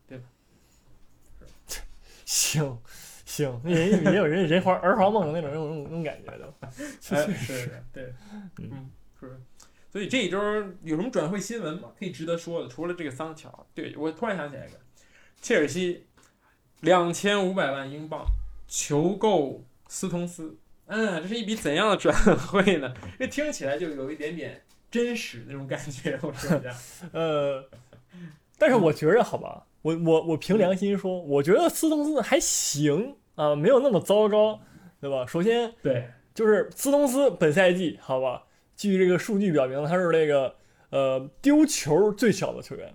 [2.26, 2.78] 对吧？
[3.26, 3.62] 行。
[3.64, 8.14] 那，也也有人人怀儿皇梦的那种那种那种感觉的， 哎，是的，对，
[8.60, 9.42] 嗯，是，
[9.92, 10.38] 所以这一周
[10.84, 11.90] 有什么转会新闻吗？
[11.98, 12.68] 可以值得说的？
[12.70, 14.80] 除了这个桑乔，对我突然想起来一个，
[15.42, 16.06] 切尔西
[16.82, 18.26] 两千五百万英镑
[18.68, 22.94] 求购斯通斯，嗯，这是一笔怎样的转会呢？
[23.18, 26.76] 这听起来就有一点点真实那种感觉，我说一下。
[27.12, 27.68] 呃，
[28.60, 34.60] 但是我觉着好吧，我我我凭良心说，我觉得斯通斯还行啊，没有那么糟糕，
[35.00, 35.24] 对吧？
[35.28, 40.56] 首先对，就是斯通斯本赛季好吧，据这个数据表明，他是这个
[40.90, 42.88] 呃丢球最小的球员，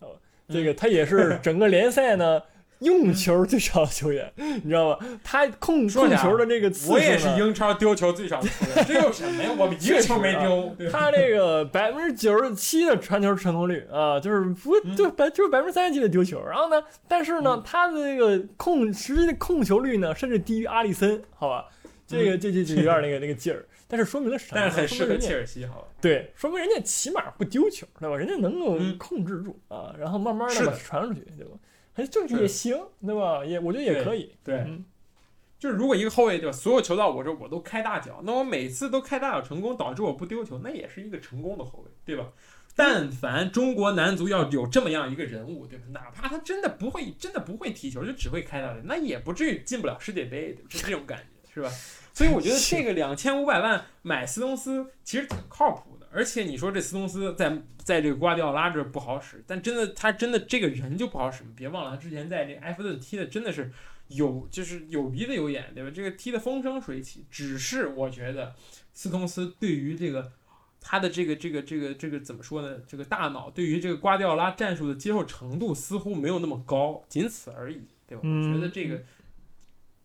[0.00, 0.08] 啊，
[0.48, 2.42] 这个他也是 整个联赛呢。
[2.80, 5.06] 用球最少的球员，你知道吧？
[5.24, 8.84] 他控控球的这个次数，我也是英超丢球最少的球员。
[8.86, 9.50] 这有什么呀？
[9.58, 10.74] 我们一个球没丢。
[10.92, 16.44] 他这个百分之九十七的传球成功率啊，就是不就百就是百分之三十七的丢球。
[16.46, 21.66] 然后呢，但是呢，他的这个控实际的控球率呢，甚至低于阿里森，好吧？
[22.06, 23.64] 这个这这就有点那个那个劲儿。
[23.90, 24.50] 但是说明了什么？
[24.54, 25.88] 但是很适合切尔西，好吧？
[26.00, 28.14] 对，说明人家起码不丢球，对吧？
[28.16, 31.56] 人家能够控制住啊，然后慢慢的把传出去，对吧？
[32.06, 33.44] 这也行，对吧？
[33.44, 34.34] 也我觉得也可以。
[34.44, 34.64] 对，
[35.58, 42.28] 就是如果一个后卫对吧，所有球到我这我都开大脚，那我每次都开大脚成功，导致我不丢球，那也是一个成功的后卫，对吧？
[42.76, 45.84] 但凡中国男足要有这么样一个人物，对吧？
[45.92, 51.68] 哪怕他真的不会，真的不会踢球，就只会开大脚，那也不至于进不了世界杯，是这种感觉，是吧？
[52.14, 55.97] 所以我觉得这个两千五百万买斯通斯其实挺靠谱。
[56.10, 61.44] 而且你说这斯通斯在在这个瓜迪奥拉这不好使，但真的他真的这个人就不好使。
[61.54, 63.70] 别忘了他之前在这埃弗顿踢的真的是
[64.08, 65.90] 有就是有鼻子有眼，对吧？
[65.94, 67.24] 这个踢的风生水起。
[67.30, 68.54] 只是我觉得
[68.94, 70.32] 斯通斯对于这个
[70.80, 72.78] 他的这个这个这个这个怎么说呢？
[72.86, 78.22] 这个大脑对于这个瓜迪奥拉战术的接受程度似乎没有那么高，仅此而已，对吧？
[78.24, 79.02] 我觉得这个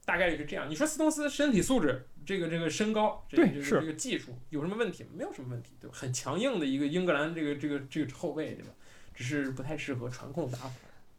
[0.04, 0.70] 大概率是这样。
[0.70, 2.08] 你说斯通斯身体素质？
[2.26, 5.10] 这个这个身高，这个这个这个技术有什么问题吗？
[5.16, 5.96] 没有什么问题，对吧？
[5.96, 8.72] 很强硬的一个英格兰这个这个这个后卫，对吧？
[9.14, 10.72] 只是不太适合传控打法。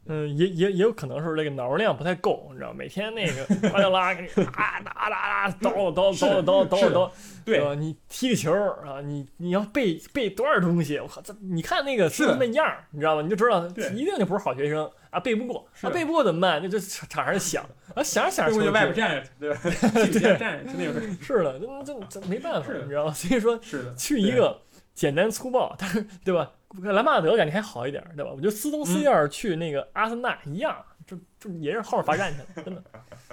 [0.06, 7.10] 嗯，也也也有可能是这个脑容量不太够，你知道，每天那个巴拉拉给你啊哒哒哒叨叨叨叨叨叨，
[7.44, 7.74] 对吧？
[7.74, 10.98] 你踢个球啊，你你要背背多少东西？
[10.98, 13.22] 我靠，这你看那个是那样，你知道吗？
[13.22, 16.60] 你就知道一定就不是好学生啊，背不过啊，背不过怎么办？
[16.62, 19.60] 那就场上想 啊，想着想着就外边站着，对吧？
[19.94, 21.16] 对，站着就那种。
[21.20, 23.12] 是的，这这这没办法，你知道吗？
[23.12, 23.58] 所以说，
[23.96, 24.60] 去一个
[24.94, 26.52] 简单粗暴，但 是对吧？
[26.82, 28.30] 兰帕德感觉还好一点，对吧？
[28.32, 32.82] 我觉得斯通斯要是去那个阿森纳一样，这这也是后面罚站去了，真的。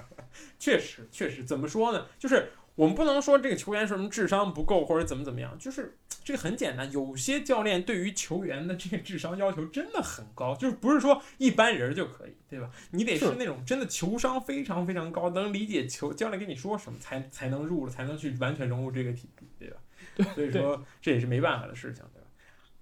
[0.58, 2.06] 确实，确实，怎么说呢？
[2.18, 6.90] 就是我们不能说这个球员什么智商不够或者怎么怎么样，就是这个很简单。
[6.92, 12.70] 有些教练对于球员的这个智商要求真的很高，就是不是说一般人就可以，对吧？
[12.92, 19.76] 你得是那种真的球商非常非常高，能理解球教练跟你说什么，才才能入了，才能去完全融入这个体系，对吧？
[20.34, 22.04] 所以说这也是没办法的事情。
[22.12, 22.28] 对吧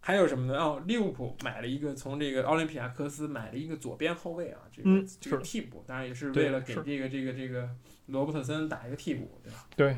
[0.02, 0.58] 还有什么呢？
[0.58, 4.88] 哦，利物浦买了一个从这个奥林匹亚科斯买了一个左边后卫啊，这个
[5.20, 7.68] 这个替补，当然也是为了给这个这个这个
[8.06, 9.66] 罗伯特森打一个替补，对吧？
[9.76, 9.96] 对。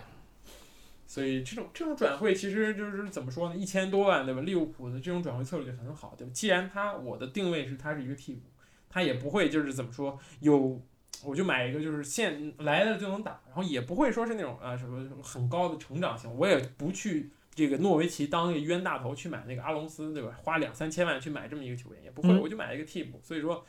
[1.06, 3.54] 所以这种这种转会其实就是怎么说呢？
[3.54, 4.40] 一千多万，对吧？
[4.40, 6.32] 利物浦的这种转会策略就很好，对吧？
[6.34, 8.50] 既然他我的定位是他是一个替补，
[8.88, 10.82] 他也不会就是怎么说有
[11.24, 17.30] 我就买一个就是现来了就能打，然后也不会说是那种啊什么很高的成长性，我也不去。
[17.54, 20.34] 这个诺维奇当一个冤大头去买那个阿隆斯，对吧？
[20.42, 23.20] 花两三千万去买这么一个球员也不会，我就买了一个替补。
[23.22, 23.62] 所以说，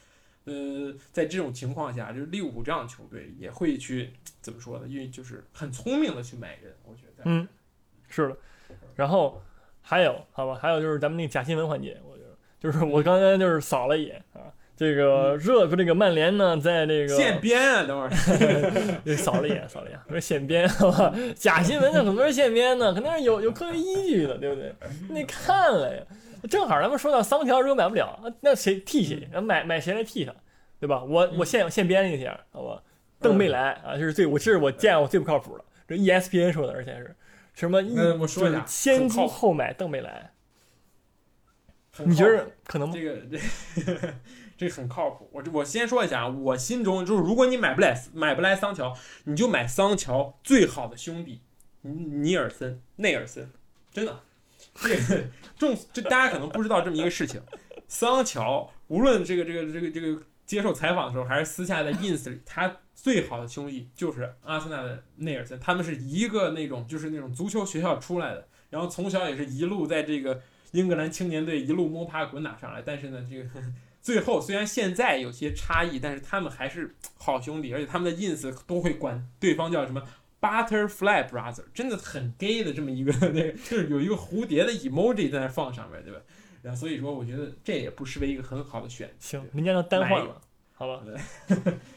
[0.46, 4.88] 呃，在这种情况下，就是利物浦这样的球队也会去怎么说呢？
[4.88, 7.24] 因为就是很聪明的去买人，我觉得。
[7.26, 7.46] 嗯，
[8.08, 8.38] 是的。
[8.96, 9.41] 然后
[9.82, 14.48] 还有，好吧，还有就是咱们那个假新闻环节，我觉得就是我刚才就是扫了一眼啊。
[14.76, 18.09] 这个热这个曼联呢，在这个现编啊，等会儿
[19.15, 21.13] 扫了一眼，扫了一眼，说现编，好吧？
[21.36, 22.93] 假新闻那怎么是现编呢？
[22.93, 24.74] 肯定是有有科学依据的，对不对？
[25.09, 26.03] 你看了呀？
[26.49, 29.28] 正好咱们说到桑乔如果买不了，那谁替谁？
[29.39, 30.34] 买买谁来替他，
[30.80, 31.03] 对吧？
[31.03, 32.82] 我我现现编一下，好吧？
[33.21, 37.15] 邓贝莱啊，就是最我这是我见过最不靠谱的，这 ESPN 说的，而且是
[37.53, 37.78] 什么？
[38.19, 40.32] 我说一下，先租后买邓贝莱，
[41.99, 42.95] 你觉得可能吗？
[42.95, 43.21] 这个
[44.68, 44.74] 这。
[44.74, 45.30] 很靠谱。
[45.32, 48.91] 我我先说一下啊，我心中就是，如果你买不来买不来桑乔，
[49.26, 51.41] 你就买桑乔最好的兄弟
[51.82, 53.51] 尼尔森内尔森。
[53.91, 54.20] 真的，
[54.74, 57.39] 这个众这大家可能不知道这么一个事情。
[57.88, 65.59] 桑乔无论这个这个这个这个接受采访的时候，还是私下的 ins 里，他最好的兄弟就是阿森纳的内尔森。
[65.59, 70.41] 他们是一个那种就是那种足球学校出来的，然后从小也是一路在这个
[70.72, 72.82] 英格兰青年队一路摸爬滚打上来。
[72.84, 73.47] 但是呢，这个。
[74.04, 80.04] 最后虽然现在有些差异，但是他们还是好兄弟，而且他们的 ins 都会管对方叫什么
[80.41, 86.20] butterfly brother，真的很 gay 的这么一个 那个，就是有一个蝴蝶的 emoji 在那放上面，对吧？
[86.62, 89.14] 然后所以说，我觉得这也不失为一个很好的选择。
[89.20, 90.41] 行，明年就单换了，
[90.74, 91.01] 好吧？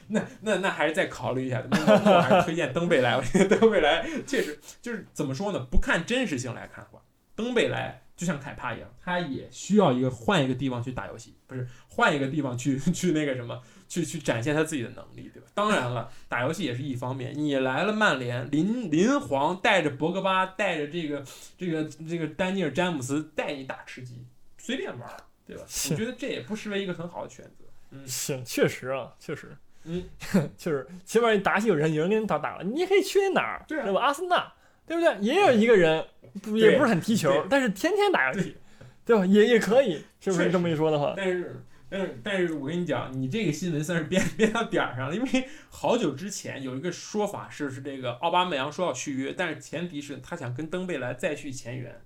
[0.09, 1.69] 那那那还是再考虑一下的。
[1.71, 5.67] 我还是推荐登贝莱，我觉得登贝莱确实就是怎么说呢？
[5.71, 7.01] 不看真实性来看的话，
[7.35, 11.67] 登贝莱就像凯帕一样，他也需要一个换一个地方去打游戏，不是
[11.97, 15.49] 换一个地方去 去那个什么，去去展现他自己的能力，对吧？
[15.55, 17.33] 当然了，打游戏也是一方面。
[17.35, 21.25] 你来了曼联，林林皇带着博格巴，带着这个
[21.57, 24.15] 这个这个丹尼尔詹姆斯带你打吃鸡，
[24.59, 25.17] 随便玩儿，
[25.47, 25.63] 对吧？
[25.67, 27.65] 是我觉得这也不失为一个很好的选择。
[27.91, 30.05] 嗯行确实啊，确实，嗯，
[30.59, 34.01] 就是，起码你打起有人有人跟你打打了，你也可以去那哪儿，对啊吧？
[34.03, 34.53] 阿森纳，
[34.87, 35.17] 对不对？
[35.21, 36.05] 也有一个人，
[36.43, 38.57] 不也不是很踢球，但是天天打游戏，
[39.05, 39.25] 对吧？
[39.25, 41.15] 也也可以，是不是这么一说的话？
[41.17, 52.01] 但是，但是，但是我跟你讲，你这个新闻算是编编 到点儿上了，因为好久之前有一个说法是，是这个奥巴梅扬说要续约，但是前提是他想跟登贝莱再续前缘。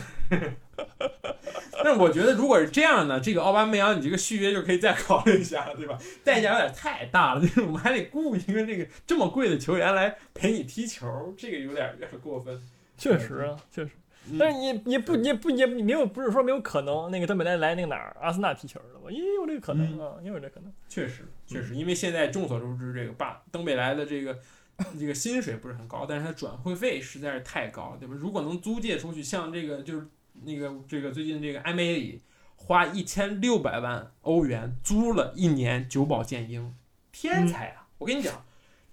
[1.84, 5.98] 但是我觉得，如果是这样呢，这个奥巴梅扬，你这个续约就可以再考虑一下了，对吧？
[6.26, 12.62] 代价有点太大了，就是我们还得雇一个这个这么贵的球员来陪你踢球，这个有点有点过分。
[12.98, 13.92] 确实啊，确实，嗯
[14.40, 19.10] 但是你也不也不也没有不是说没有可能，那个登贝莱来那个哪儿阿森纳踢球的吧？
[19.10, 20.74] 也有这个可能啊，也有这个可能。
[20.90, 24.38] 确实，确实，因为现在众所周知，这个巴登贝莱的这个
[25.00, 28.16] 这个薪水不是很高，但是他转会费实在是太高了，对吧？
[28.18, 30.08] 如果能租借出去，像这个就是
[30.44, 32.22] 那个这个最近这个埃梅里
[32.56, 36.76] 花一千六百万欧元租了一年久保建英，
[37.12, 37.88] 天才啊！
[38.00, 38.44] 我跟你讲。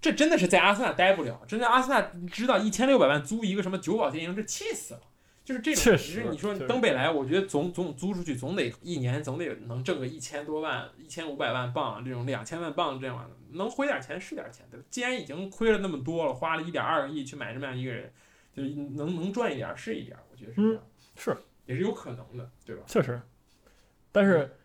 [0.01, 5.01] 这真的是在阿森纳待不了，真的阿森纳知道一千六百万租一个什么久保建英，这气死了。
[5.45, 14.87] 就是这种，其实实你说登贝莱，我觉得总总租出去总得一年总得能挣个一千多万、一千五百万镑这种两千万镑这样的，能回点钱是点钱，对吧？
[14.89, 18.11] 既然已经亏了那么多了，花了一点二个亿去买这么样一个人，
[18.57, 20.83] 就是能能赚一点是一点，我觉得是这样，
[21.17, 21.37] 是，
[21.67, 22.83] 也是有可能的，对吧？
[22.87, 23.21] 确实，
[24.11, 24.57] 但是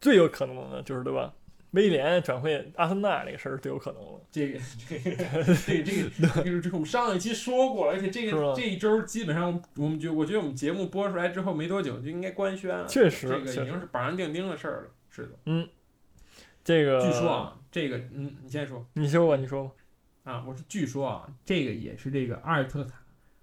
[0.00, 1.34] 最有可能的，就是对吧？
[1.72, 4.20] 威廉转会阿森纳这个事儿最有可能了。
[4.30, 15.30] 这个 这个这个这个这个这个我们上一期说过了，而且这个这一周基本上我们就我觉得我们节目播出来之后没多久就应该官宣了，确实这个已经是板上钉钉的事儿了，是的。
[15.46, 15.68] 嗯
[16.64, 18.86] 这个据说，啊，这个嗯，你先说。
[18.92, 19.70] 你说吧，你说吧。
[20.24, 22.97] 啊，我是据说啊，这个也是这个阿尔特塔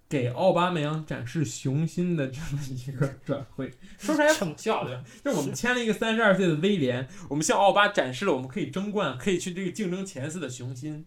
[0.08, 5.04] 给奥巴梅扬展示雄心的这么一个转会， 说出来挺笑对吧？
[5.24, 11.04] 就我们签了一个三十二岁的威廉， 我们向奥巴展示了我们可以争冠、可以去这个竞争前四的雄心。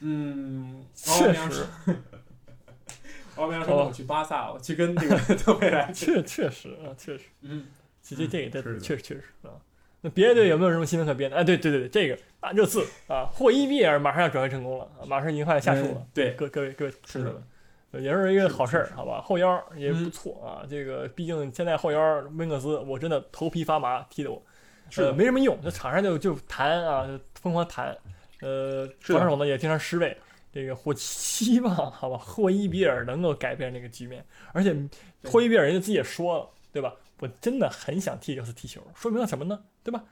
[0.00, 1.56] 嗯，奥巴确梅扬实
[1.86, 1.94] 说，，
[3.36, 5.90] 奥巴梅扬 说：“那我去巴萨，我去跟那个特贝莱。
[5.92, 7.66] 确确实啊，确实，”嗯，
[8.02, 9.50] 其实这个确实确实啊。
[10.02, 11.36] 那别的队有没有什么新闻可编的？
[11.36, 16.06] 哎，对对对对，这个啊，热刺啊，霍伊比尔马上要转会成功了，啊马上已经快要下注了嗯。
[16.14, 17.42] 对，各各位各位是的
[17.92, 19.20] 也是一个好事好吧？
[19.20, 20.66] 后腰也不嗯错啊。
[20.68, 24.36] 这个毕竟现在后腰温克斯，我真的头皮发麻，踢得我
[24.86, 27.96] 呃是的，没什么用，在场上就就弹啊，就疯狂弹，
[28.40, 30.16] 呃，防守呢也经常失位。
[30.52, 34.72] 这个我希望好吧，霍伊比尔能够改变这个局面，而且
[35.22, 36.92] 对霍伊比尔人家自己也说了，对吧？
[37.20, 39.62] 我真的很想替热刺踢球，说明了什么呢？
[39.84, 40.02] 对吧？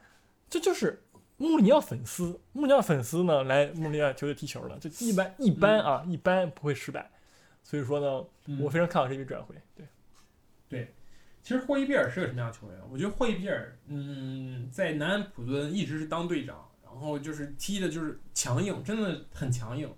[0.49, 1.03] 这就是
[1.39, 7.11] 穆里尼奥粉丝，穆里尼奥粉丝呢来穆里尼奥球队踢球了，就一般一般啊，一般不会失败。
[7.69, 9.55] 所以说呢，嗯我非常看好这笔转会。
[9.75, 9.87] 对，
[10.71, 10.95] 对
[11.43, 12.81] 其实霍伊比尔是个什么样的球员？
[12.91, 19.95] 我觉得霍伊比尔，嗯，在南安普敦一直是当队长，然后就是踢的就是强硬，真的很强硬。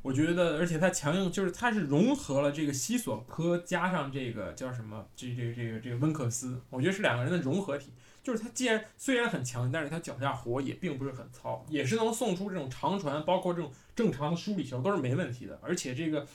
[0.00, 7.92] 我觉得，而且他强硬，就是他是融合了这个西索科加上这个叫什么，这这个这个这个温克斯，我觉得是两个人的融合体。
[8.22, 15.60] 就是他既然虽然很强，但是他脚下活也并不是很糙，也是能送出这种长传，包括这种正常的梳理球都是没问题的。
[15.60, 16.26] 而且这个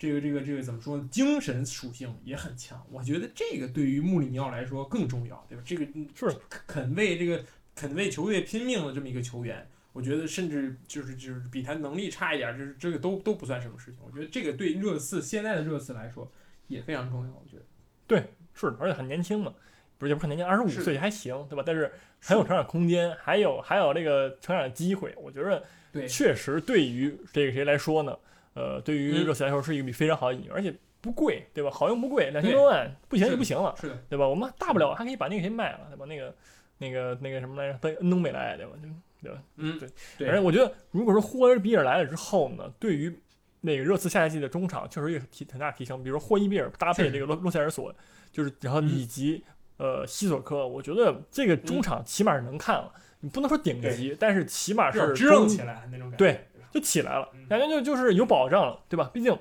[0.00, 1.06] 这个这个这个怎么说呢？
[1.12, 2.82] 精神属性也很强。
[2.90, 5.62] 我觉得这个对于穆里尼奥来说更重要，对吧？
[5.62, 6.34] 这个嗯是
[6.66, 7.44] 肯为这个
[7.74, 14.00] 肯为球队拼命的这么一个球员，我觉得甚至就是就是比他能力差一点，就是这个都都不算什么事情。
[14.02, 16.32] 我觉得这个对热刺现在的热刺来说
[16.66, 17.30] 也非常重要。
[17.32, 17.62] 我觉得
[18.06, 18.24] 对
[18.54, 19.52] 是的，而且很年轻嘛，
[19.98, 21.62] 不是也不是很年轻，二十五岁还行，对吧？
[21.66, 21.92] 但是
[22.22, 28.18] 很有成长空间，还有还有这个成长机会，我觉得对确实对于这个谁来说呢，
[28.54, 31.70] 呃，对于嗯热刺来说是一笔非常好的引援，而且不贵，对吧？
[31.70, 34.26] 好用不贵，两千多万，不行就不行了，是的，对吧？
[34.28, 36.04] 我们大不了还可以把那个谁卖了，对吧？
[36.06, 36.34] 那个
[36.78, 38.72] 那个那个什么来着，被恩东贝莱，对吧？
[38.82, 38.88] 就
[39.22, 39.42] 对吧？
[39.56, 39.88] 嗯，对
[40.18, 43.14] 对而且我觉得，如果说霍伊比尔来了之后呢，对于
[43.60, 46.02] 那个热刺下赛季的中场确实有提很大提升。
[46.02, 47.94] 比如说霍伊比尔搭配这个洛洛塞尔索，
[48.32, 49.44] 就是然后嗯以及、
[49.76, 52.92] 呃西索科，我觉得这个中场起码是能看了。
[53.22, 56.16] 你不能说顶级，但是起码是支棱起来那种感觉。
[56.16, 56.40] 对吧
[56.72, 59.10] 就起来了嗯，感觉就就是有保障了，对吧？
[59.12, 59.36] 毕竟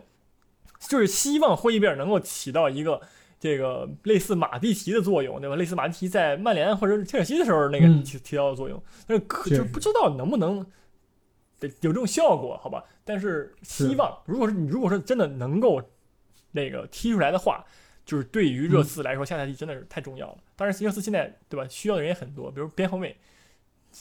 [0.79, 3.01] 就是希望霍伊比尔能够起到一个
[3.39, 5.55] 这个类似马蒂奇的作用，对吧？
[5.55, 10.65] 类似马蒂奇在曼联或者是切尔西的时候那个嗯提提到的作用，但是可就不知道能不能
[11.59, 12.83] 得有这种效果，好吧？
[13.03, 15.81] 但是希望，如果是你如果说真的能够
[16.51, 17.65] 那个踢出来的话，
[18.05, 20.37] 就是对于热刺来说，下赛季真的是太重要了。
[20.55, 23.15] 当然，热刺现在对吧，需要的人也很多，比如边后卫，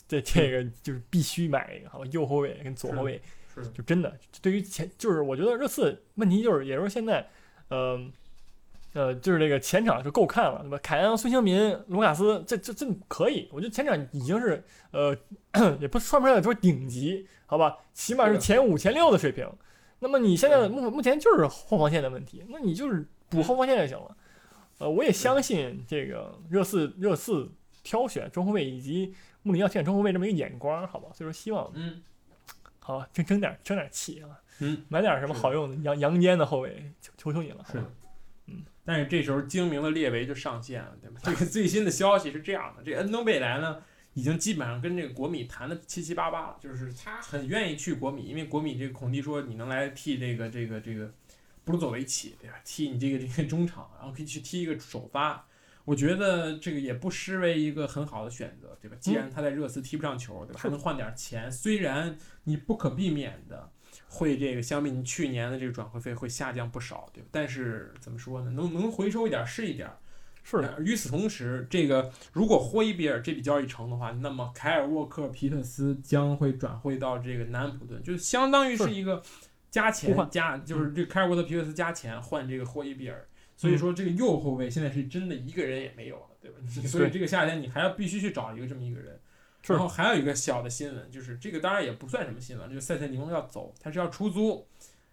[0.06, 3.20] 这这个就是必须买一个，好吧，右后卫跟左后卫，
[3.54, 7.28] 是，就真的对于前，就是我觉得热刺问题就是，也就是现在，
[7.68, 8.00] 呃。
[8.94, 10.78] 呃，就是这个前场就够看了，对吧？
[10.82, 15.14] 凯恩、孙兴民、卢卡斯，这这这可以，我觉得前场已经是呃，
[15.78, 19.46] 也不算不上说顶级，好吧，起码是前五、前六的水平。
[19.98, 24.16] 那么你现在目目前就是后防线的问题，那你就是补后防线就行了。
[24.78, 27.52] 呃，我也相信这个热刺热刺
[27.84, 31.08] 挑选中后卫以及穆里尼奥挑选中后卫这么一个眼光，好吧？
[31.14, 32.02] 所以说希望嗯，
[32.78, 34.28] 好争争点争点气啊，
[34.60, 37.82] 嗯，买点什么好用的阳阳间的后卫，求求求你了，是，
[38.46, 38.64] 嗯？
[38.84, 41.20] 但是这时候精明的列维就上线了，对吧？
[41.22, 43.82] 这个最新的消息是这样的，这个恩东贝莱呢，
[44.14, 51.12] 已经基本上跟这个国米谈的七七八八了，就是他很愿意去国米，因为国米这个孔蒂说你能来替这个这个这个
[51.64, 52.56] 布鲁佐维奇，对吧？
[52.64, 55.46] 替你这个这个中场，然后可以去踢一个首发，
[55.88, 58.96] 我觉得这个也不失为一个很好的选择，对吧？
[59.00, 60.60] 既然他在热刺踢不上球，对吧？
[60.62, 62.14] 还能换点钱，虽然
[62.44, 63.70] 你不可避免的。
[64.10, 67.28] 会这个相比你去年的这个转会费会下降不少，对吧？
[67.30, 68.50] 但是怎么说呢？
[68.50, 69.90] 能能回收一点是一点。
[70.42, 70.76] 是的。
[70.80, 79.22] 与此同时，这个如果霍伊比尔这笔交易成的话，那么凯尔沃克、皮特斯将会转会到这个南安普顿，就相当于是一个
[79.70, 83.26] 加钱加，就是这凯尔沃克、皮特斯加钱换这个霍伊比尔。
[83.58, 86.56] 所以说这个右后卫现在是真的一个人也没有了，对吧？
[86.86, 89.20] 所以这个夏天你还要必须去找一个这么一个人。
[89.66, 94.64] 然后还有一个小的新闻，就是这个当然也不算什么新闻，这个塞塞尼翁要走，他是要出租，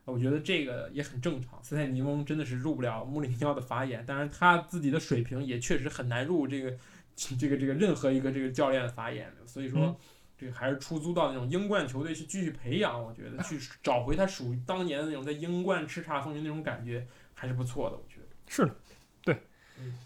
[0.06, 1.62] 我觉得这个也很正常。
[1.64, 6.78] 塞塞尼翁真的是入不了穆里尼奥的法眼，当然他自己的水平也确实很难入这个
[7.16, 10.00] 这个这个任何一个这个教练的法眼，所以说
[10.38, 18.15] 这个还是出租到那种英冠球队去继续培养，我觉得去找回他属于当年的那种在英冠叱咤风云那种感觉还是不错的，我觉得
[18.48, 18.76] 是的，
[19.24, 19.38] 对。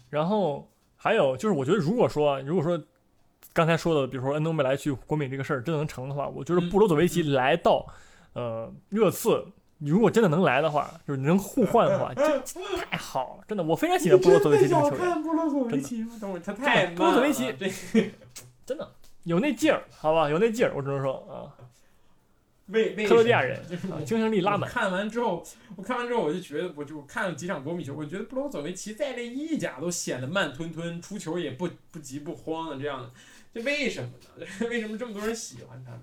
[0.08, 2.82] 然后还有就是，我觉得如果说如果说。
[3.52, 7.84] 刚才说的，比如说恩东贝莱去国米这个事儿真的能成的话，我觉得布罗佐维奇来到，
[8.32, 9.44] 呃，热刺，
[9.78, 12.38] 如果真的能来的话，就是能互换的话，这
[12.76, 17.52] 太好了，真的，我非常喜欢布罗佐维奇这个球员，布罗佐维奇，等会他太布罗佐维奇，
[18.64, 18.88] 真的
[19.24, 21.50] 有那劲儿，好吧，有那劲儿，我只能说啊，
[22.70, 24.70] 为克罗地亚人，就是精神力拉满。
[24.70, 25.44] 看完之后，
[25.76, 33.10] 我看完之后我就觉得，我就看了几场国米球，我觉得布罗佐维奇在这意甲都显得慢吞吞，出球也不不急不慌的这样的。
[33.52, 34.46] 这为什么呢？
[34.68, 36.02] 为什么这么多人喜欢他呢？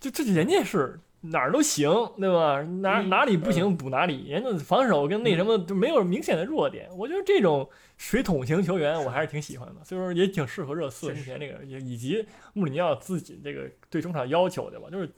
[0.00, 2.62] 就这人家是哪儿都行，对吧？
[2.62, 6.88] 哪哪里不行补哪里，人家防守跟那什么就没有明显的弱点。
[6.96, 14.88] 我觉得这种水桶型球员我还是挺喜欢的，所以说也挺适合热刺目前这个，以及穆里尼奥自己这个对中场要求，对吧？
[14.90, 15.08] 就是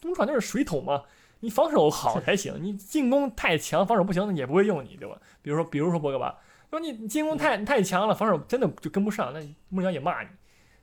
[0.00, 1.02] 中场就是水桶嘛，
[1.40, 5.20] 你防守好才行，你进攻太强，防守不行，那也不会用你，对吧？
[5.42, 6.38] 比如说，比如说博格巴，
[6.70, 10.28] 说你进攻太太强了，防守真的就跟不上，那穆里尼奥也骂你。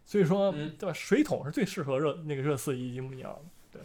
[0.05, 0.91] 所以说，对吧？
[0.91, 3.41] 水桶是最适合热那个热刺以及穆尼奥的。
[3.71, 3.81] 对，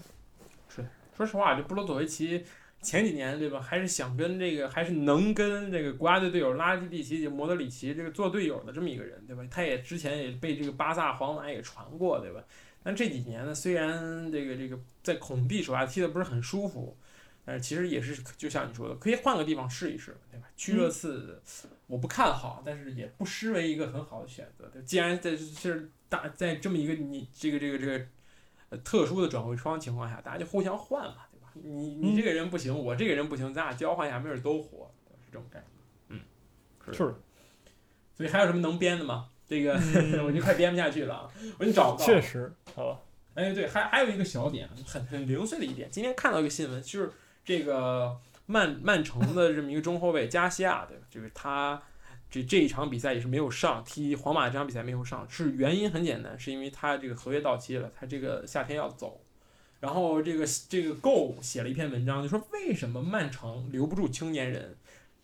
[0.69, 0.85] 是。
[1.17, 2.45] 说实话，这布罗佐维奇
[2.83, 3.61] 前几年，对吧？
[3.61, 9.45] 还是想跟这个，还是能跟这个国家队队友拉基蒂奇、摩德里奇这个做队友的这么一个人，对吧？
[9.49, 12.43] 他也之前也被这个巴萨、皇马也传过，对吧？
[12.83, 16.97] 但这几年呢，虽然这个这个在孔蒂手下踢的不是很舒服，
[17.45, 20.47] 但是其实也是就像你说的，可以换个地方试一试，对吧？
[20.57, 21.41] 去热刺，
[21.87, 24.69] 我不看好，但是也不失为一个很好的选择。
[24.69, 25.91] 对，既然在是。
[26.11, 28.07] 大在这么一个你这个这个这个
[28.71, 31.53] 呃特殊的转会窗情况下，大家就互相换嘛，对吧？
[31.53, 36.15] 你你这个人不行，我这个人不行，咱俩交换一下，没准都活，是这种感觉。
[36.15, 36.21] 嗯，
[36.95, 37.15] 是。
[38.15, 39.29] 所以还有什么能编的吗？
[39.49, 39.73] 这个
[40.25, 41.29] 我就快编不下去了，
[41.59, 41.97] 我给你找。
[41.97, 43.01] 确实，好吧。
[43.35, 47.11] 哎，对，还还有一个小点，很很零碎的一点，今天看到一个新闻，就是
[47.45, 51.03] 这个曼曼城的这么一个中后卫加西亚，对吧？
[51.11, 51.81] 就是他。
[52.31, 59.19] 这这一场比赛也是没有上，踢皇马这场比赛没有上，是原因很简单，是因为他这个合约到期了，他这个夏天要走。
[59.81, 64.77] 然后这个这个 Go 写了一篇文章，就说为什么曼城留不住青年人？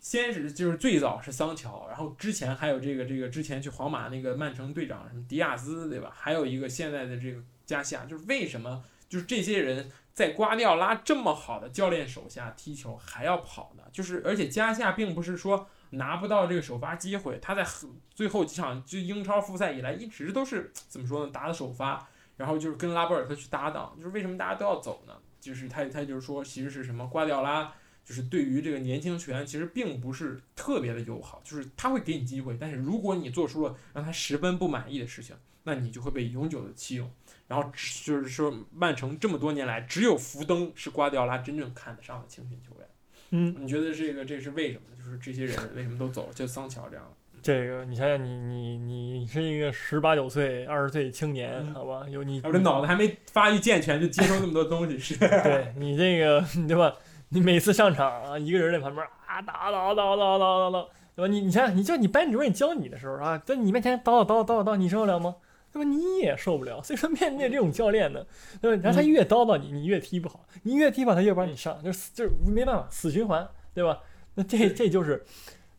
[0.05, 6.13] 先是就是最早是桑乔，然后之前还有这个这个之前去皇马那个曼城队长什么迪亚兹，对吧？
[6.15, 13.83] 还有一个现在的这个加西亚，就是为什么就是这些人在瓜迪奥拉这么好的教练手下踢球还要跑呢？
[13.91, 15.67] 就是而且加西亚并不是说。
[15.91, 17.65] 拿不到这个首发机会，他在
[18.13, 21.31] 最后几场就英超复赛以来一直都是怎么说呢？
[21.33, 23.95] 打的首发，然后就是跟拉波尔特去搭档。
[23.97, 25.15] 就是为什么大家都要走呢？
[25.41, 27.07] 就是他他就是说，其实是什么？
[27.07, 27.73] 瓜迪奥拉
[28.05, 37.11] 就是对于这个年轻球员其实并不是特别的友好，就是他会给你机会，但是如果你做出了让他十分不满意的事情，那你就会被永久的弃用。
[37.47, 37.71] 然后
[38.05, 42.89] 就是说，曼城这么多年来，只有福登是瓜迪奥拉真正看得上的青训球员。
[43.31, 44.83] 嗯，你觉得这个这是为什么？
[44.97, 46.33] 就是这些人为什么都走了？
[46.33, 52.07] 就桑乔这样，这个你想想你，你你你是一个十八九岁、二十岁青年，嗯好吧？
[52.09, 56.95] 有你我这脑子还没发育健全就接收那么多东西，是 对你这个对吧？
[57.35, 61.27] 你每次上场啊，一个人在旁边啊叨叨叨叨叨叨叨，对吧？
[61.27, 65.35] 你你想想，你就你班主任教你的时候啊，在你面前叨叨叨叨叨，你受得了吗？
[65.73, 65.85] 那么？
[65.85, 66.81] 你也受不了。
[66.81, 68.25] 所以说，面对这种教练呢，
[68.61, 68.83] 对吧？
[68.85, 73.99] 然后他越叨叨你，你越踢不好，你越踢不好，他越不让你上，就是就是没办法，死循环，对吧？
[74.37, 75.25] 那这这就是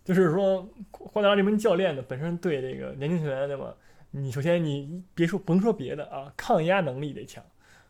[0.03, 3.73] 就是说，瓜迪奥拉这名教练呢，本身对这个年轻球员，对吧？
[4.11, 7.41] 你首先你别说甭说别的啊，抗压能力得强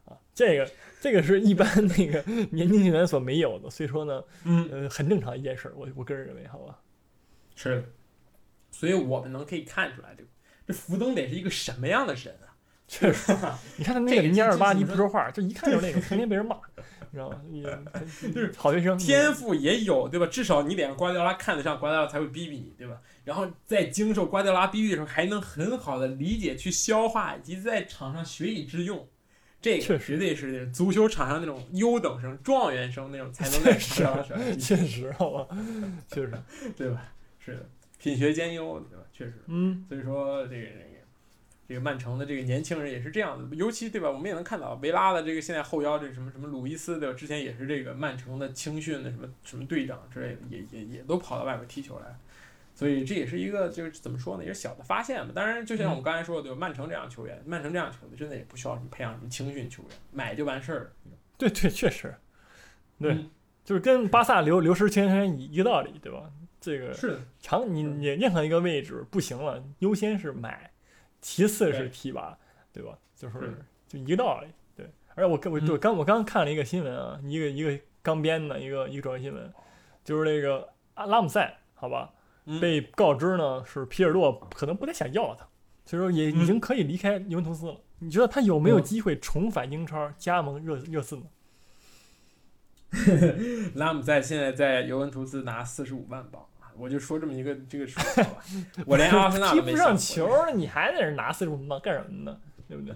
[0.05, 6.79] 啊，这个这个是一般那个年轻球员所没有的，所以说呢，嗯，呃，很正常一件事儿，我我个人认为，好吧？
[7.55, 7.91] 是。
[8.71, 10.29] 所以我们能可以看出来，这个
[10.67, 12.51] 这福登得是一个什么样的人啊？
[12.87, 13.31] 确实，
[13.77, 16.57] 你看他那这个个零点二八，这这你不说话，就一看就是那个天天被人骂，
[17.09, 17.41] 你知道吗？
[17.49, 17.63] 也
[18.31, 20.27] 就是好学生，天赋也有，对吧？
[20.27, 22.99] 至少你得让瓜迪奥拉看得上，瓜迪奥拉才会逼逼你，对吧？
[23.23, 29.07] 然后在经受瓜迪奥拉逼逼的时候，还能很好的理解、去消化，以及在场上学以致用。
[29.65, 35.57] 这个绝对是足球场上那种优等生、状元生那种才能在瓜迪奥拉手下踢确实，好吧？
[36.07, 36.31] 确实，
[36.77, 37.01] 对吧？
[37.39, 37.65] 是的，
[37.99, 39.03] 品学兼优，对吧？
[39.11, 39.33] 确实。
[39.47, 40.95] 嗯，所以说这个这个
[41.67, 44.07] 这个曼城的这个年轻人也是这样的，尤其对吧？
[44.07, 47.17] 我们也能看到维拉的这个现在后腰这个什么什么鲁伊斯对吧？
[47.17, 52.15] 之前也是这个曼城的青训的什么什么队长之类的，也也也都跑到外边踢球来，
[52.75, 55.31] 所以这也是一个就是怎么说呢，也是小的发现吧。
[55.33, 56.57] 当然，就像我们刚才说的，对吧？
[56.59, 60.91] 曼城这样球员，曼城这样球队真的也不需要什么培养什么青训球员，买就完事儿。
[61.37, 62.13] 对对，确实，
[62.99, 63.31] 对，嗯
[63.63, 66.29] 就是跟巴萨流流失球员一一个道理，对吧？
[66.61, 70.71] 这个是的，长你你任何一个位置不行了，优先是买，
[71.21, 72.37] 其次是提拔，
[72.73, 72.97] 对吧？
[73.15, 74.47] 就是是就一个道理。
[74.75, 79.53] 对，而且我跟我嗯我刚我刚看了一个新闻啊，一个一个刚编的一个一个转新闻，
[80.03, 82.14] 就是那个阿拉姆塞，好吧，嗯
[82.61, 85.47] 被告知呢是皮尔洛可能不太想要他，
[85.85, 87.81] 所以说也已经可以离开尤文图斯了。
[87.99, 91.23] 你觉得他有没有嗯机会重返英超加盟热热刺呢？
[93.75, 96.45] 拉姆塞现在在尤文图斯拿四十五万镑，
[96.77, 98.43] 我就说这么一个这个数好吧，
[98.85, 102.37] 我连阿森纳踢不上球，你还在这拿四十五万干什么呢？
[102.67, 102.95] 对不对？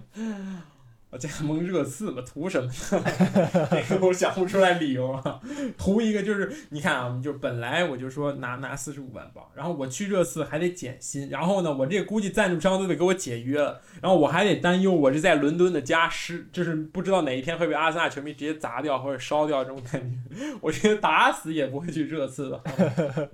[1.10, 3.68] 我加盟热刺吧，图什么呢？
[3.88, 5.40] 这个我想不出来理由啊。
[5.76, 20.16] 图一个就是，你看啊，就本来我就说拿拿四十五万镑，然后我去热刺还得减薪，然后呢，我这估计赞助商都得给我解约了，然后我还得担忧我这在伦敦的家失，就是不知道哪一天会被阿森纳球迷直接砸掉或者烧掉这种感觉。
[20.60, 23.30] 我觉得打死也不会去热刺的。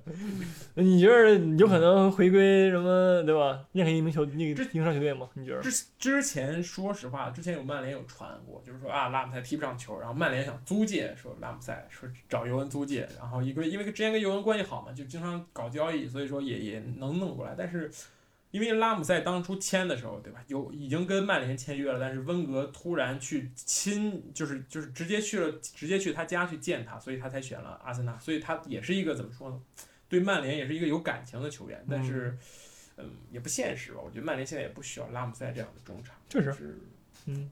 [0.77, 3.61] 你觉得你有可能回归什么对吧？
[3.73, 5.29] 任何一名球那个英超球队吗？
[5.35, 5.61] 你觉得？
[5.61, 17.55] 之之前说实话，之前有曼联有传过，就是说啊拉姆塞踢不上球，然后曼联想租借，说拉姆塞说找尤文租借，然后一个因为之前跟尤文关系好嘛，就经常搞交易，所以说也也能弄过来。
[17.59, 17.91] 但是
[18.53, 20.43] 因为拉姆塞当初签的时候，对吧？
[20.47, 29.61] 有已经跟曼联签约了，但是温格突然去亲，就是就是直接去了，直接去他家去见他，所以他才选了阿森纳，所以他也是一个怎么说呢？
[30.09, 32.39] 对曼联也是一个有感情的球员，但是。
[32.99, 34.01] 嗯，也不现实吧？
[34.03, 36.79] 我觉得曼联现在也不需要拉姆塞这样的中场，确实就是
[37.27, 37.51] 嗯，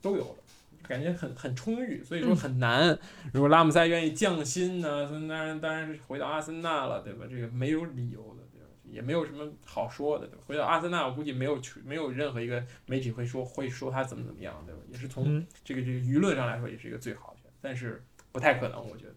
[0.00, 0.36] 都有了，
[0.82, 2.98] 感觉很很充裕，所以说很难。
[3.32, 7.26] 如果拉姆塞愿意降薪呢，当然当然是回到阿森纳了，对吧？
[7.28, 8.66] 这个没有理由的，对吧？
[8.84, 10.42] 也没有什么好说的，对吧？
[10.46, 14.80] 回到阿森纳，我估计没有去没有任何一个媒体会说会说他怎么怎么样，对吧？
[14.90, 19.14] 也是从嗯，这个这个舆论上来说，也是一个最好的选，但是不太可能，我觉得。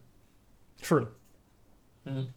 [0.82, 1.12] 是的，
[2.06, 2.34] 嗯，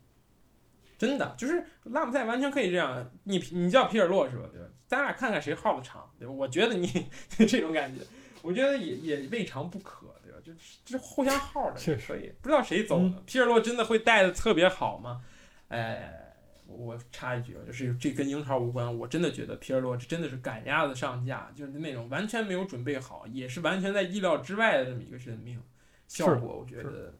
[0.98, 3.10] 真的就是拉姆塞完全可以这样。
[3.24, 4.42] 你你叫皮尔洛是吧？
[4.52, 4.66] 对吧？
[4.88, 6.34] 咱俩看看谁耗的长，对吧？
[6.34, 7.06] 我觉得你
[7.48, 8.02] 这种感觉，
[8.42, 10.38] 我觉得也也未尝不可，对吧？
[10.44, 10.52] 就
[10.84, 12.32] 这互相耗的，确实可以。
[12.40, 13.22] 不知道谁走呢？
[13.24, 15.24] 皮尔洛真的会带的特别好吗？
[15.68, 16.34] 哎，
[16.66, 25.62] 我我插一句啊，就是这跟英超无关，我真的觉得皮尔洛这真的是赶鸭子上架，就是那种完全没有准备好，也是完全在意料之外的这么一个任命，
[26.08, 27.14] 效果我觉得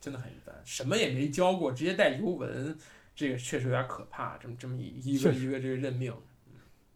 [0.00, 2.76] 真的很一般，什么也没教过，直接带尤文，
[3.14, 4.36] 这个确实有点可怕。
[4.38, 6.14] 这么这么一一个一个这个任命，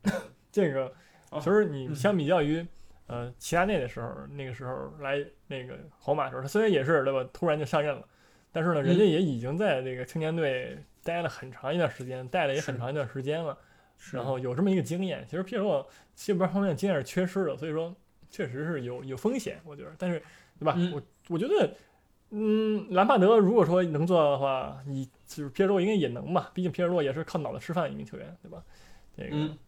[0.53, 0.93] 这个
[1.31, 2.65] 哦其实你嗯相比较于
[3.11, 5.19] 呃齐达内的时候，那个时候来
[5.49, 8.07] 那个皇马的时候，他虽然也是对吧，突然就上任了，
[8.53, 13.59] 但是呢，嗯人家也已经在这个青年队待了很长一段时间，带了也很长一段时间了。
[14.13, 15.27] 然后有这么一个经验。
[15.29, 17.95] 其实皮尔洛这边方面经验是缺失的，所以说
[18.31, 19.93] 确实是有有风险，我觉得。
[19.99, 20.19] 但是，
[20.59, 20.75] 对吧？
[20.79, 21.71] 嗯我我觉得，
[22.31, 26.51] 嗯，兰帕德如果说能做到的话，你就是皮尔洛应该也能吧？
[26.55, 28.63] 毕竟皮尔洛也是靠脑子吃饭的一名球员，对吧？
[29.15, 29.59] 这个，嗯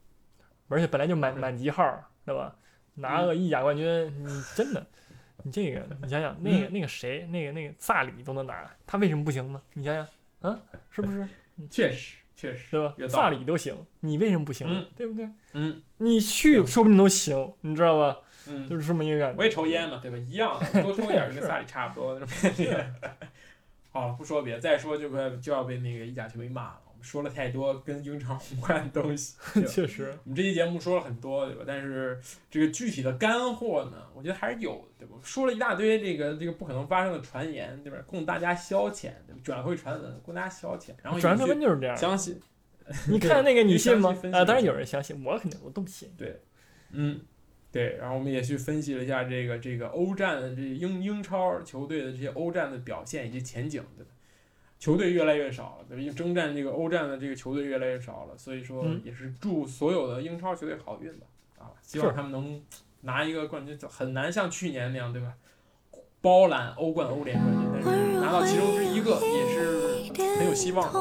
[0.68, 2.56] 而且本来就满满级号，对吧？
[2.94, 3.84] 拿个意甲冠军，
[4.24, 4.86] 你真的
[5.44, 9.60] 你这个，你想想，那个那个谁，那个那个萨里都能拿，他为什么不行呢？
[9.74, 10.06] 你想想，
[10.50, 10.60] 啊，
[10.90, 11.26] 是不是？
[11.70, 15.28] 确实确实，对吧萨里都行，你为什么不行对不对？
[15.52, 18.18] 嗯你去说不定都行，你知道吧？
[18.48, 19.38] 嗯，就是这么一个感觉。
[19.38, 20.16] 我也抽烟嘛，对吧？
[20.18, 22.20] 一样的， 多抽点跟萨里差不多。
[23.92, 26.81] 好了，不说别的，再说就快就要被那个意甲球迷骂了。
[27.02, 31.64] 说了太多跟英超无关的东西， 确实，我们这期节目说了很多，对吧？
[31.66, 32.18] 但是
[32.50, 35.16] 这个具体的干货呢，我觉得还是有的，对吧？
[35.22, 37.98] 说了一大堆这个这个不可能发生的传言，对吧？
[38.06, 39.40] 供大家消遣，对吧？
[39.42, 41.96] 转会传闻供大家消遣，然后转传有些闻就是这样。
[41.96, 42.40] 相信，
[43.08, 44.16] 你看那个， 你信吗？
[44.32, 46.08] 啊，当然有人相信，我肯定我都不信。
[46.16, 46.40] 对
[46.92, 47.20] 嗯，
[47.70, 54.11] 对，然后我们也去分析了一下这个这个欧战的这英英超球队的这些欧战的表现以及前景，对吧？
[54.82, 56.02] 球队越来越少了，对吧？
[56.02, 61.26] 因为征战这个欧战的这个球队越来越少了，所以说嗯也是祝所有的英超球队好运吧，
[61.60, 62.60] 啊，希望他们能
[63.02, 65.34] 拿一个冠军，就很难像去年那样，对吧？
[66.20, 70.98] 包揽欧冠、欧联冠军，但是拿到其中之一个也是很有希望的。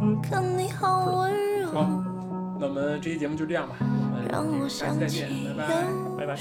[0.00, 1.82] 嗯，好温柔，好
[2.58, 5.84] 那我们这期节目就这样吧，我让我们下期再见，起拜拜。
[6.16, 6.34] 拜拜